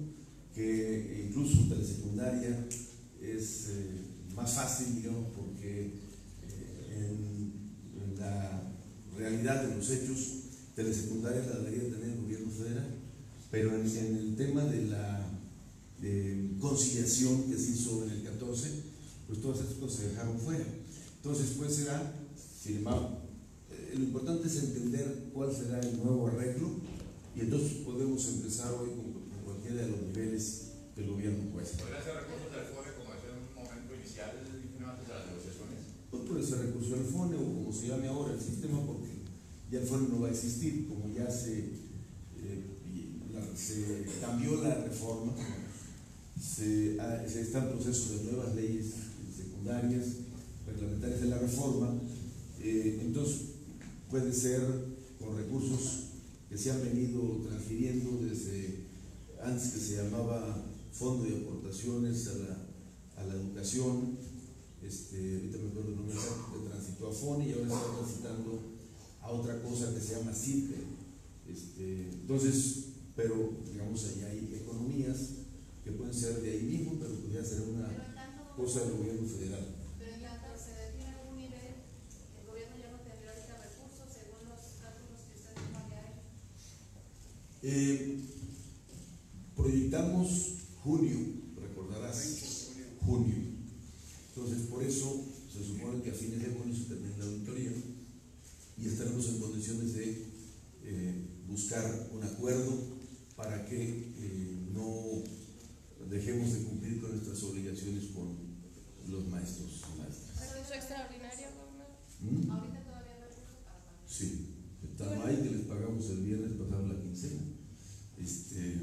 que 0.53 1.25
incluso 1.27 1.67
telesecundaria 1.67 2.67
es 3.21 3.69
eh, 3.69 4.01
más 4.35 4.53
fácil, 4.53 4.95
digamos, 4.95 5.27
porque 5.35 5.93
en 6.91 8.15
la 8.17 8.73
realidad 9.17 9.63
de 9.63 9.75
los 9.75 9.89
hechos, 9.89 10.38
telesecundaria 10.79 11.45
la 11.45 11.59
debería 11.59 11.91
tener 11.91 12.09
el 12.09 12.21
gobierno 12.21 12.49
federal, 12.51 12.87
pero 13.51 13.75
en, 13.75 13.85
en 13.85 14.15
el 14.15 14.35
tema 14.37 14.63
de 14.63 14.87
la 14.87 15.27
de 15.99 16.55
conciliación 16.61 17.43
que 17.43 17.57
se 17.57 17.71
hizo 17.71 18.05
en 18.05 18.11
el 18.11 18.23
14, 18.23 18.69
pues 19.27 19.41
todas 19.41 19.59
esas 19.59 19.73
cosas 19.73 19.99
se 19.99 20.09
dejaron 20.09 20.39
fuera. 20.39 20.63
Entonces, 21.17 21.55
pues 21.57 21.75
será 21.75 22.13
firmado. 22.63 23.19
Eh, 23.69 23.95
lo 23.97 24.03
importante 24.05 24.47
es 24.47 24.55
entender 24.55 25.29
cuál 25.33 25.53
será 25.53 25.81
el 25.81 25.97
nuevo 25.97 26.27
arreglo 26.27 26.69
y 27.35 27.41
entonces 27.41 27.73
podemos 27.83 28.25
empezar 28.29 28.71
hoy 28.71 28.89
con, 28.91 29.11
con 29.27 29.43
cualquiera 29.43 29.83
de 29.83 29.89
los 29.89 30.01
niveles 30.01 30.71
que 30.95 31.01
el 31.03 31.11
gobierno 31.11 31.51
puesta. 31.51 31.83
¿Podrían 31.83 32.03
ser 32.03 32.15
recursos 32.15 32.51
del 32.55 32.65
FORE 32.71 32.95
como 32.95 33.11
decía 33.11 33.35
en 33.35 33.43
un 33.43 33.51
momento 33.51 33.95
inicial, 33.99 34.31
antes 34.39 35.07
de 35.07 35.13
las 35.13 35.27
negociaciones? 35.27 35.79
No 36.13 36.19
puede 36.23 36.41
ser 36.41 36.57
recurso 36.59 36.95
del 36.95 37.03
FONE 37.03 37.35
o 37.35 37.43
como 37.43 37.73
se 37.73 37.87
llame 37.89 38.07
ahora 38.07 38.33
el 38.33 38.39
sistema, 38.39 38.79
porque 38.87 39.18
ya 39.71 39.79
el 39.79 39.87
FONE 39.87 40.09
no 40.09 40.21
va 40.21 40.27
a 40.27 40.31
existir, 40.31 40.87
como 40.87 41.13
ya 41.13 41.29
se, 41.29 41.59
eh, 41.59 42.65
se 43.55 44.05
cambió 44.19 44.61
la 44.63 44.75
reforma, 44.83 45.33
se, 46.39 46.97
ah, 46.99 47.23
se 47.27 47.41
está 47.41 47.59
en 47.59 47.69
proceso 47.73 48.17
de 48.17 48.23
nuevas 48.31 48.55
leyes 48.55 48.93
secundarias, 49.35 50.05
reglamentarias 50.65 51.21
de 51.21 51.27
la 51.27 51.37
reforma, 51.37 51.99
eh, 52.61 52.99
entonces 53.01 53.41
puede 54.09 54.33
ser 54.33 54.61
con 55.19 55.37
recursos 55.37 56.05
que 56.49 56.57
se 56.57 56.71
han 56.71 56.81
venido 56.81 57.43
transfiriendo 57.47 58.17
desde 58.23 58.85
antes 59.43 59.71
que 59.71 59.79
se 59.79 59.95
llamaba 59.97 60.65
Fondo 60.91 61.25
de 61.25 61.37
Aportaciones 61.37 62.27
a 62.27 62.33
la, 62.33 63.21
a 63.21 63.25
la 63.25 63.35
Educación, 63.35 64.17
este, 64.81 65.35
ahorita 65.35 65.57
me 65.59 65.69
acuerdo 65.69 65.89
el 65.89 65.95
nombre 65.97 66.15
que 66.15 66.69
transitó 66.69 67.09
a 67.09 67.13
FONI 67.13 67.49
y 67.49 67.53
ahora 67.53 67.67
está 67.67 67.97
transitando 67.97 68.68
a 69.29 69.33
otra 69.33 69.61
cosa 69.61 69.93
que 69.93 70.01
se 70.01 70.15
llama 70.15 70.33
CIPE. 70.33 70.75
Este, 71.47 72.09
entonces, 72.09 72.85
pero 73.15 73.53
digamos 73.71 74.03
ahí 74.05 74.23
hay 74.23 74.59
economías 74.61 75.45
que 75.83 75.91
pueden 75.91 76.13
ser 76.13 76.41
de 76.41 76.51
ahí 76.51 76.63
mismo, 76.63 76.97
pero 76.99 77.13
podría 77.15 77.43
ser 77.43 77.61
una 77.61 77.89
cosa 78.57 78.85
del 78.85 78.97
gobierno 78.97 79.27
federal. 79.27 79.65
pero 79.99 80.15
en 80.15 80.21
tanto 80.21 80.47
se 80.57 80.71
define 80.73 81.13
algún 81.13 81.37
nivel, 81.37 81.85
el 82.39 82.45
gobierno 82.47 82.75
ya 82.77 82.89
no 82.89 82.97
ahorita 82.97 83.53
recursos 83.61 84.09
según 84.09 84.49
los 84.49 84.61
cálculos 84.81 85.21
que 85.29 85.37
manejan. 85.73 86.09
Eh, 87.61 88.19
proyectamos 89.55 90.53
junio, 90.83 91.17
recordarás, 91.55 92.71
junio. 93.05 93.35
Entonces, 94.29 94.67
por 94.67 94.83
eso 94.83 95.25
se 95.51 95.63
supone 95.63 96.01
que 96.01 96.11
a 96.11 96.13
fines 96.13 96.39
de 96.39 96.53
junio 96.57 96.75
se 96.75 96.85
termina 96.85 97.17
la 97.17 97.25
auditoría 97.25 97.71
y 98.81 98.87
estaremos 98.87 99.27
en 99.27 99.39
condiciones 99.39 99.93
de 99.93 100.25
eh, 100.83 101.25
buscar 101.47 102.09
un 102.13 102.23
acuerdo 102.23 102.71
para 103.35 103.65
que 103.65 104.13
eh, 104.17 104.57
no 104.73 105.23
dejemos 106.09 106.53
de 106.53 106.63
cumplir 106.63 107.01
con 107.01 107.11
nuestras 107.11 107.43
obligaciones 107.43 108.05
con 108.15 108.37
los 109.07 109.27
maestros 109.27 109.81
y 109.93 109.99
maestras. 109.99 110.49
Permiso 110.49 110.73
extraordinario, 110.73 111.47
gobernador. 111.57 111.97
¿Mm? 112.21 112.51
Ahorita 112.51 112.83
todavía 112.83 113.15
no 113.19 113.25
hay 113.25 113.29
recursos 113.29 113.59
para 113.63 113.79
pagar. 113.83 114.03
Sí, 114.07 114.55
está 114.83 115.27
ahí 115.27 115.37
que 115.43 115.49
les 115.49 115.65
pagamos 115.65 116.09
el 116.09 116.23
viernes 116.23 116.51
pasado 116.53 116.87
la 116.87 117.01
quincena. 117.01 117.41
Este, 118.17 118.77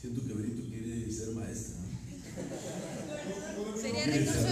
siento 0.00 0.26
que 0.26 0.34
Benito 0.34 0.68
quiere 0.68 1.10
ser 1.10 1.34
maestra. 1.34 1.76
¿no? 1.80 1.90
Sería 3.80 4.06
recurso 4.06 4.48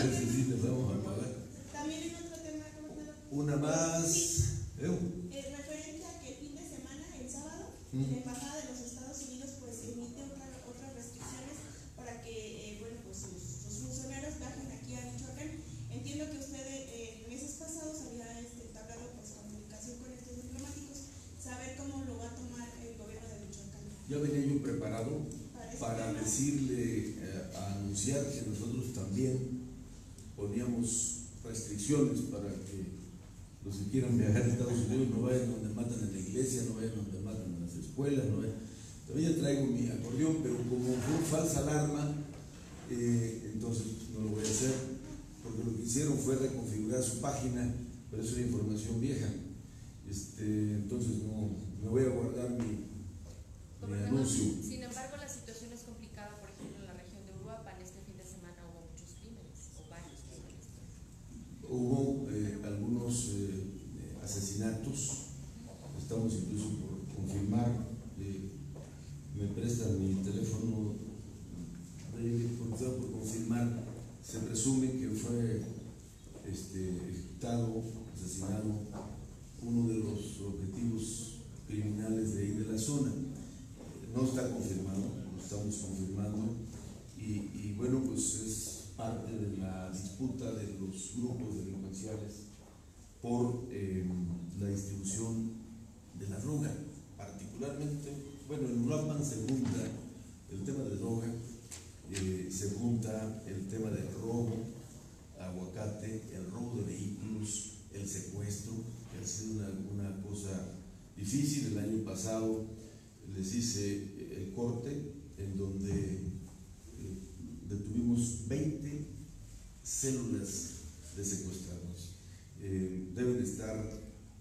células 120.01 120.71
de 121.17 121.25
secuestrados. 121.25 122.17
Eh, 122.61 123.11
deben 123.15 123.43
estar 123.43 123.77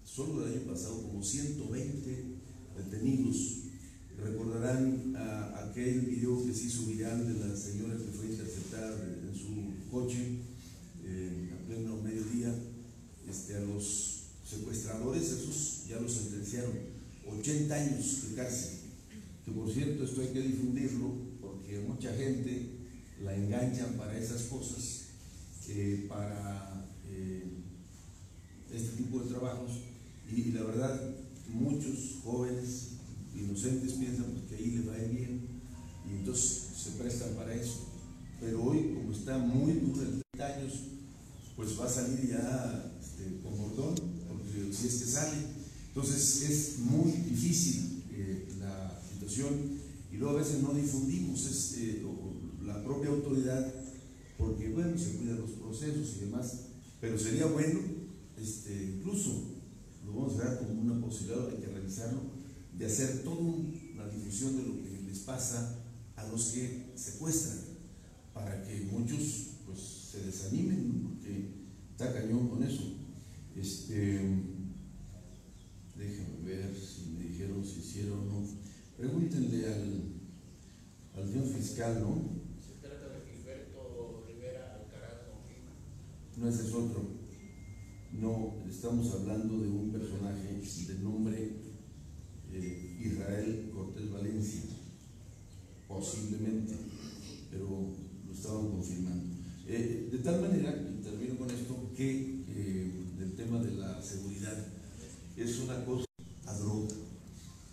solo 0.04 0.46
el 0.46 0.54
año 0.54 0.72
pasado 0.72 1.02
como 1.02 1.22
120 1.22 2.24
detenidos 2.76 3.68
Recordarán 4.24 5.14
a 5.16 5.70
aquel 5.70 6.00
video 6.00 6.44
que 6.44 6.52
se 6.52 6.66
hizo 6.66 6.86
viral 6.86 7.24
de 7.24 7.46
la 7.46 7.56
señora 7.56 7.96
que 7.96 8.10
fue 8.10 8.26
interceptada 8.26 8.98
en 9.04 9.32
su 9.32 9.88
coche 9.90 10.40
eh, 11.04 11.50
a 11.54 11.66
pleno 11.66 12.02
mediodía. 12.02 12.52
Este, 13.28 13.54
a 13.54 13.60
los 13.60 14.22
secuestradores, 14.44 15.22
esos 15.22 15.84
ya 15.88 16.00
los 16.00 16.12
sentenciaron 16.12 16.72
80 17.30 17.74
años 17.74 18.28
de 18.28 18.34
cárcel. 18.34 18.70
Que 19.44 19.52
por 19.52 19.72
cierto, 19.72 20.04
esto 20.04 20.20
hay 20.20 20.28
que 20.28 20.42
difundirlo 20.42 21.12
porque 21.40 21.78
mucha 21.86 22.12
gente 22.14 22.70
la 23.22 23.36
enganchan 23.36 23.94
para 23.94 24.18
esas 24.18 24.42
cosas, 24.44 24.97
eh, 25.68 26.06
para 26.08 26.86
eh, 27.08 27.44
este 28.72 28.96
tipo 29.02 29.20
de 29.20 29.28
trabajos. 29.30 29.70
Y, 30.30 30.40
y 30.40 30.52
la 30.52 30.62
verdad, 30.64 31.00
muchos 31.48 32.18
jóvenes 32.22 32.88
inocentes 33.34 33.92
piensan 33.94 34.26
pues, 34.32 34.44
que 34.48 34.56
ahí 34.56 34.70
les 34.72 34.88
va 34.88 34.94
a 34.94 35.02
ir 35.04 35.10
bien 35.10 35.40
y 36.10 36.16
entonces 36.18 36.62
se 36.76 36.90
prestan 36.92 37.30
para 37.34 37.54
eso. 37.54 37.86
Pero 38.40 38.62
hoy, 38.64 38.94
como 38.94 39.12
está 39.12 39.38
muy 39.38 39.72
duro 39.74 40.02
en 40.02 40.22
30 40.32 40.54
años, 40.58 40.72
pues 41.56 41.78
va 41.78 41.86
a 41.86 41.90
salir 41.90 42.28
ya 42.28 42.92
este, 43.00 43.40
con 43.42 43.58
bordón, 43.58 43.94
porque 44.28 44.72
si 44.72 44.86
es 44.86 44.94
que 44.94 45.06
sale. 45.06 45.36
Entonces 45.88 46.48
es 46.48 46.78
muy 46.78 47.10
difícil 47.10 48.04
eh, 48.12 48.46
la 48.60 49.00
situación 49.12 49.52
y 50.12 50.16
luego 50.18 50.36
a 50.36 50.40
veces 50.40 50.62
no 50.62 50.72
difundimos 50.72 51.44
es, 51.46 51.74
eh, 51.78 52.02
o- 52.06 52.64
la 52.64 52.84
propia 52.84 53.10
autoridad, 53.10 53.74
porque 54.36 54.68
bueno, 54.70 54.96
se 54.96 55.16
cuidan 55.16 55.40
los 55.40 55.50
y 55.86 56.20
demás, 56.20 56.66
pero 57.00 57.18
sería 57.18 57.46
bueno, 57.46 57.80
este, 58.36 58.96
incluso 58.96 59.58
lo 60.04 60.12
vamos 60.12 60.40
a 60.40 60.44
dar 60.44 60.58
como 60.58 60.80
una 60.80 61.00
posibilidad, 61.00 61.48
hay 61.48 61.58
que 61.58 61.66
revisarlo, 61.66 62.20
de 62.76 62.86
hacer 62.86 63.22
toda 63.22 63.40
una 63.40 64.08
difusión 64.08 64.56
de 64.56 64.62
lo 64.62 64.82
que 64.82 65.02
les 65.06 65.18
pasa 65.20 65.78
a 66.16 66.26
los 66.28 66.46
que 66.46 66.92
secuestran, 66.96 67.58
para 68.34 68.62
que 68.64 68.88
muchos 68.90 69.48
pues 69.66 69.78
se 70.10 70.24
desanimen, 70.24 71.02
porque 71.02 71.48
está 71.90 72.12
cañón 72.12 72.48
con 72.48 72.62
eso. 72.62 72.94
Este, 73.56 74.20
déjenme 75.96 76.44
ver 76.44 76.74
si 76.76 77.10
me 77.10 77.24
dijeron 77.24 77.64
si 77.64 77.80
hicieron 77.80 78.20
o 78.20 78.24
no. 78.24 78.46
Pregúntenle 78.96 79.66
al, 79.66 80.02
al 81.16 81.28
señor 81.28 81.46
fiscal, 81.46 82.00
¿no? 82.00 82.22
Se 82.64 82.80
trata 82.80 83.08
de 83.08 83.20
Gilberto 83.30 84.24
Rivera 84.26 84.76
Alcaraz 84.76 85.26
Confirma. 85.30 85.74
No, 86.38 86.48
ese 86.48 86.68
es 86.68 86.74
otro. 86.74 87.02
No, 88.12 88.54
estamos 88.68 89.12
hablando 89.12 89.58
de 89.60 89.68
un 89.68 89.90
personaje 89.90 90.60
de 90.86 90.94
nombre 91.02 91.52
eh, 92.52 92.96
Israel 93.04 93.70
Cortés 93.74 94.10
Valencia, 94.12 94.62
posiblemente, 95.88 96.74
pero 97.50 97.92
lo 98.24 98.32
estaban 98.32 98.70
confirmando. 98.70 99.34
Eh, 99.66 100.08
de 100.12 100.18
tal 100.18 100.40
manera, 100.40 100.70
y 100.70 101.02
termino 101.02 101.36
con 101.36 101.50
esto, 101.50 101.90
que 101.96 102.44
eh, 102.48 102.90
el 103.20 103.32
tema 103.34 103.58
de 103.58 103.72
la 103.72 104.00
seguridad 104.00 104.64
es 105.36 105.58
una 105.58 105.84
cosa 105.84 106.06
a 106.46 106.56
droga. 106.56 106.94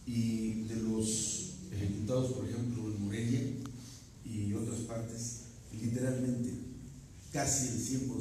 Y 0.07 0.63
de 0.63 0.76
los 0.78 1.57
ejecutados, 1.72 2.34
por 2.34 2.49
ejemplo, 2.49 2.88
en 2.88 3.05
Morelia 3.05 3.41
y 4.26 4.53
otras 4.53 4.80
partes, 4.82 5.41
literalmente 5.72 6.66
casi 7.36 7.68
el 7.68 8.07
100% 8.07 8.15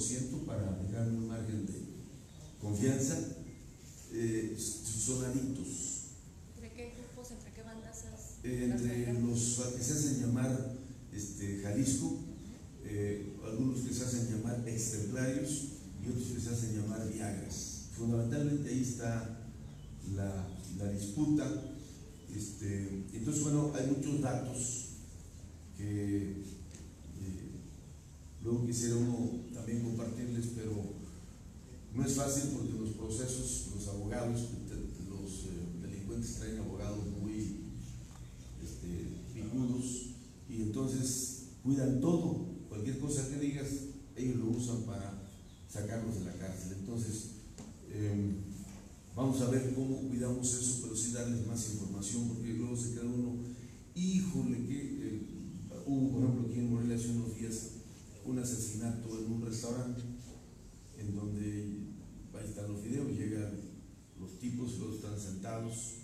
para 0.47 0.77
dejar 0.87 1.09
un 1.09 1.29
margen 1.29 1.65
de 1.65 1.73
confianza, 2.61 3.17
eh, 4.13 4.55
son 4.59 5.25
adictos. 5.25 6.03
¿Entre 6.55 6.73
qué 6.75 6.93
grupos, 6.95 7.31
entre 7.33 7.53
qué 7.53 7.63
bandas 7.63 8.05
has- 8.05 8.45
Eh, 8.45 8.65
entre 8.71 9.13
los 9.23 9.61
que 9.75 9.83
se 9.83 9.93
hacen 9.95 10.21
llamar 10.21 10.77
este, 11.11 11.61
Jalisco, 11.63 12.19
eh, 12.85 13.33
algunos 13.45 13.81
que 13.81 13.95
se 13.95 14.05
hacen 14.05 14.29
llamar 14.29 14.63
extemplarios 14.69 15.51
y 16.05 16.09
otros 16.11 16.25
que 16.35 16.41
se 16.41 16.51
hacen 16.51 16.77
llamar 16.83 17.11
Viagras. 17.11 17.87
Fundamentalmente 17.97 18.69
ahí 18.69 18.83
está 18.83 19.41
la, 20.15 20.47
la 20.79 20.93
disputa. 20.93 21.51
Este, 22.37 23.05
entonces, 23.15 23.43
bueno, 23.43 23.73
hay 23.75 23.87
muchos 23.87 24.21
datos 24.21 24.85
que 25.79 26.33
eh, 26.33 27.51
luego 28.43 28.67
quisiera 28.67 28.97
uno 28.97 29.43
compartirles, 29.73 30.47
pero 30.55 30.73
no 31.95 32.05
es 32.05 32.15
fácil 32.15 32.51
porque 32.53 32.73
los 32.73 32.91
procesos, 32.91 33.69
los 33.75 33.89
abogados, 33.89 34.41
los 35.09 35.31
eh, 35.45 35.81
delincuentes 35.81 36.35
traen 36.35 36.59
abogados 36.59 37.07
muy 37.21 37.61
este, 38.62 39.09
picudos 39.33 40.07
y 40.49 40.62
entonces 40.62 41.45
cuidan 41.62 42.01
todo. 42.01 42.47
Cualquier 42.69 42.99
cosa 42.99 43.29
que 43.29 43.39
digas, 43.39 43.69
ellos 44.17 44.37
lo 44.37 44.51
usan 44.51 44.83
para 44.83 45.23
sacarlos 45.69 46.19
de 46.19 46.25
la 46.25 46.35
cárcel. 46.35 46.77
Entonces, 46.81 47.31
eh, 47.91 48.35
vamos 49.17 49.41
a 49.41 49.51
ver 49.51 49.73
cómo 49.75 50.09
cuidamos 50.09 50.53
eso, 50.55 50.81
pero 50.83 50.97
sí 50.97 51.12
darles 51.12 51.47
más 51.47 51.73
información, 51.73 52.29
porque 52.29 52.55
luego 52.55 52.77
se 52.77 52.93
queda 52.93 53.05
uno, 53.05 53.37
híjole, 53.95 54.67
que 54.67 54.81
eh, 54.81 55.23
hubo, 55.87 56.11
por 56.11 56.25
ejemplo, 56.25 56.49
aquí 56.51 56.59
en 56.59 56.71
Morelia 56.73 56.97
hace 56.97 57.11
unos 57.11 57.37
días 57.37 57.74
un 58.27 58.39
asesinato 58.39 59.18
en 59.18 59.33
un 59.33 59.43
restaurante 59.43 60.03
en 60.99 61.14
donde 61.14 61.95
ahí 62.35 62.49
están 62.49 62.72
los 62.72 62.83
videos, 62.83 63.11
llegan 63.11 63.53
los 64.18 64.39
tipos 64.39 64.75
y 64.75 64.79
los 64.79 64.97
están 64.97 65.18
sentados, 65.18 65.95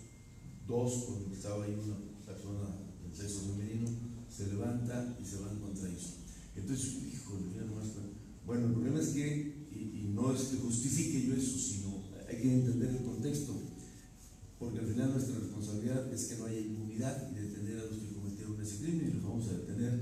dos, 0.66 1.05
porque 1.09 1.35
estaba 1.35 1.64
ahí 1.64 1.75
una 1.75 1.97
persona 2.25 2.77
del 3.03 3.14
sexo 3.14 3.53
femenino, 3.53 3.89
se 4.29 4.49
levanta 4.49 5.16
y 5.21 5.25
se 5.25 5.41
van 5.41 5.59
contra 5.59 5.89
ellos. 5.89 6.16
Entonces, 6.55 7.03
híjole, 7.12 7.47
mira 7.53 7.64
nomás. 7.64 7.89
Bueno, 8.47 8.66
el 8.66 8.73
problema 8.73 9.01
es 9.01 9.09
que, 9.09 9.68
y, 9.73 10.01
y 10.01 10.12
no 10.14 10.33
es 10.33 10.43
que 10.43 10.57
justifique 10.57 11.27
yo 11.27 11.35
eso, 11.35 11.59
sino 11.59 12.03
hay 12.29 12.37
que 12.37 12.53
entender 12.53 12.91
el 12.91 13.05
contexto, 13.05 13.55
porque 14.59 14.79
al 14.79 14.87
final 14.87 15.12
nuestra 15.12 15.39
responsabilidad 15.39 16.12
es 16.12 16.27
que 16.27 16.37
no 16.37 16.47
haya 16.47 16.61
impunidad 16.61 17.31
y 17.33 17.41
detener 17.41 17.79
a 17.79 17.85
los 17.85 17.99
que 17.99 18.14
cometieron 18.14 18.61
ese 18.61 18.85
crimen 18.85 19.09
y 19.09 19.14
los 19.14 19.23
vamos 19.23 19.49
a 19.49 19.53
detener 19.53 20.01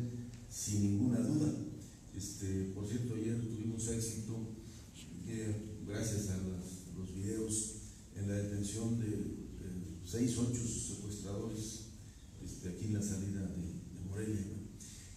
sin 0.48 0.82
ninguna 0.82 1.20
duda. 1.20 1.67
Este, 2.18 2.72
por 2.74 2.84
cierto, 2.84 3.14
ayer 3.14 3.40
tuvimos 3.48 3.86
éxito, 3.90 4.34
gracias 5.86 6.30
a 6.30 6.38
los 6.98 7.14
videos, 7.14 7.74
en 8.16 8.26
la 8.26 8.34
detención 8.34 8.98
de 8.98 9.06
eh, 9.06 10.00
seis, 10.04 10.36
ocho 10.36 10.66
secuestradores 10.66 11.90
este, 12.44 12.70
aquí 12.70 12.86
en 12.86 12.94
la 12.94 13.02
salida 13.02 13.42
de, 13.42 14.00
Morelia. 14.10 14.46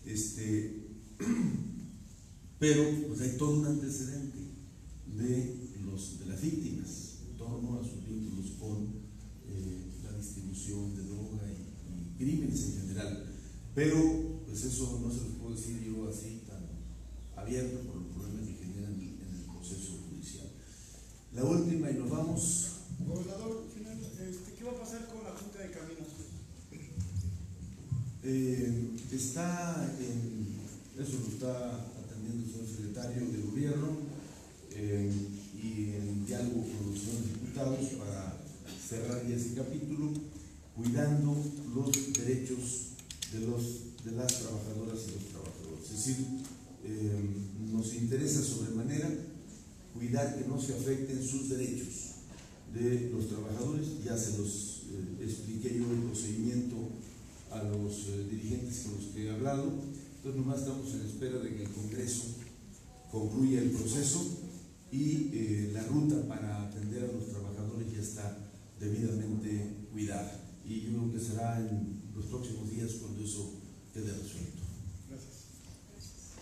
Este, 0.06 0.89
pero 2.60 2.84
pues 3.08 3.22
hay 3.22 3.36
todo 3.36 3.62
un 3.62 3.66
antecedente 3.66 4.38
de, 5.18 5.72
los, 5.84 6.20
de 6.20 6.26
las 6.28 6.39
víctimas 6.39 7.22
en 7.28 7.36
torno 7.36 7.80
a 7.80 7.84
sus 7.84 8.06
vínculos 8.06 8.52
con 8.60 8.84
eh, 9.47 9.88
la 10.04 10.16
distribución 10.20 10.95
de 10.95 11.02
droga 11.02 11.47
y, 11.49 12.24
crímenes 12.24 12.64
en 12.64 12.82
general. 12.82 13.26
Pero 13.74 14.43
pues 14.45 14.64
eso 14.66 14.99
no 15.02 15.12
se 15.12 15.22
los 15.22 15.34
puedo 15.39 15.56
decir 15.56 15.82
yo 15.82 16.08
así 16.08 16.41
abierto 17.36 17.80
por 17.88 17.96
los 17.98 18.08
problemas 18.14 18.48
que 18.48 18.66
generan 18.66 18.94
en 18.96 19.36
el 19.36 19.46
proceso 19.52 19.98
judicial. 20.10 20.50
La 21.34 21.44
última 21.44 21.90
y 21.90 21.96
nos 21.96 22.10
vamos. 22.10 22.68
Gobernador, 23.08 23.66
final, 23.74 23.98
este, 24.00 24.54
¿qué 24.54 24.64
va 24.64 24.72
a 24.72 24.80
pasar 24.80 25.08
con 25.08 25.24
la 25.24 25.32
Junta 25.32 25.60
de 25.60 25.72
Caminos? 25.72 26.08
Eh, 28.24 28.92
está 29.12 29.92
en, 30.00 31.02
eso 31.02 31.18
lo 31.26 31.28
está 31.34 31.74
atendiendo 32.06 32.46
el 32.46 32.52
señor 32.52 32.68
secretario 32.68 33.32
de 33.32 33.42
gobierno 33.42 33.88
eh, 34.76 35.12
y 35.56 35.96
en 35.96 36.26
diálogo 36.26 36.62
con 36.62 36.92
los 36.92 37.00
señores 37.00 37.34
diputados 37.34 37.80
para 37.98 38.38
cerrar 38.92 39.28
ya 39.28 39.36
ese 39.36 39.56
capítulo, 39.56 40.12
cuidando 40.76 41.36
los 41.74 42.14
derechos 42.14 42.92
de, 43.34 43.40
los, 43.48 44.04
de 44.04 44.12
las 44.12 44.40
trabajadoras 44.40 45.00
y 45.08 45.12
los 45.16 45.26
trabajadores. 45.32 45.86
Es 45.86 46.06
decir, 46.06 46.26
eh, 46.84 47.22
nos 47.72 47.94
interesa 47.94 48.42
sobremanera 48.42 49.10
cuidar 49.94 50.38
que 50.38 50.48
no 50.48 50.60
se 50.60 50.74
afecten 50.74 51.24
sus 51.24 51.50
derechos 51.50 52.16
de 52.74 53.12
los 53.14 53.28
trabajadores, 53.28 54.04
ya 54.04 54.18
se 54.18 54.38
los 54.38 54.84
eh, 54.92 55.24
expliqué 55.24 55.78
yo 55.78 55.92
el 55.92 56.04
procedimiento 56.04 56.78
a 57.52 57.64
los 57.64 58.08
eh, 58.08 58.28
dirigentes 58.30 58.80
con 58.80 58.96
los 58.96 59.06
que 59.14 59.26
he 59.26 59.30
hablado. 59.30 59.66
Entonces, 60.16 60.42
nomás 60.42 60.60
estamos 60.60 60.94
en 60.94 61.02
espera 61.02 61.40
de 61.40 61.56
que 61.56 61.64
el 61.64 61.70
Congreso 61.70 62.24
concluya 63.12 63.62
el 63.62 63.72
proceso 63.72 64.26
y 64.92 65.70
la 65.74 65.84
ruta 65.84 66.28
para 66.28 66.68
atender 66.68 67.04
a 67.04 67.14
los 67.14 67.28
trabajadores 67.28 67.92
ya 67.94 68.02
está 68.02 68.38
debidamente 68.80 69.88
cuidada. 69.92 70.40
Y 70.66 70.82
yo 70.82 70.90
creo 70.92 71.14
que 71.14 71.20
será 71.20 71.60
en 71.60 72.02
los 72.16 72.26
próximos 72.26 72.70
días 72.70 72.92
cuando 73.00 73.24
eso 73.24 73.54
quede 73.94 74.12
resuelto. 74.12 74.61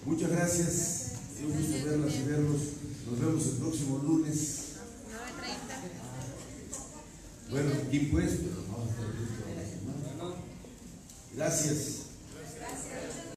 Muchas 0.05 0.31
gracias. 0.31 1.11
Es 1.35 1.43
un 1.43 1.51
gusto 1.51 1.85
verlas 1.85 2.15
y 2.15 2.23
verlos. 2.23 2.61
Nos 3.09 3.19
vemos 3.19 3.45
el 3.45 3.53
próximo 3.53 3.97
lunes. 3.99 4.59
9.30. 7.49 7.51
Bueno, 7.51 7.71
aquí 7.87 7.99
pues, 8.11 8.31
pero 8.37 8.63
vamos 8.71 8.87
a 8.87 8.91
estar 8.91 9.07
listos. 9.15 9.39
Gracias. 11.35 11.75
Gracias. 12.59 13.28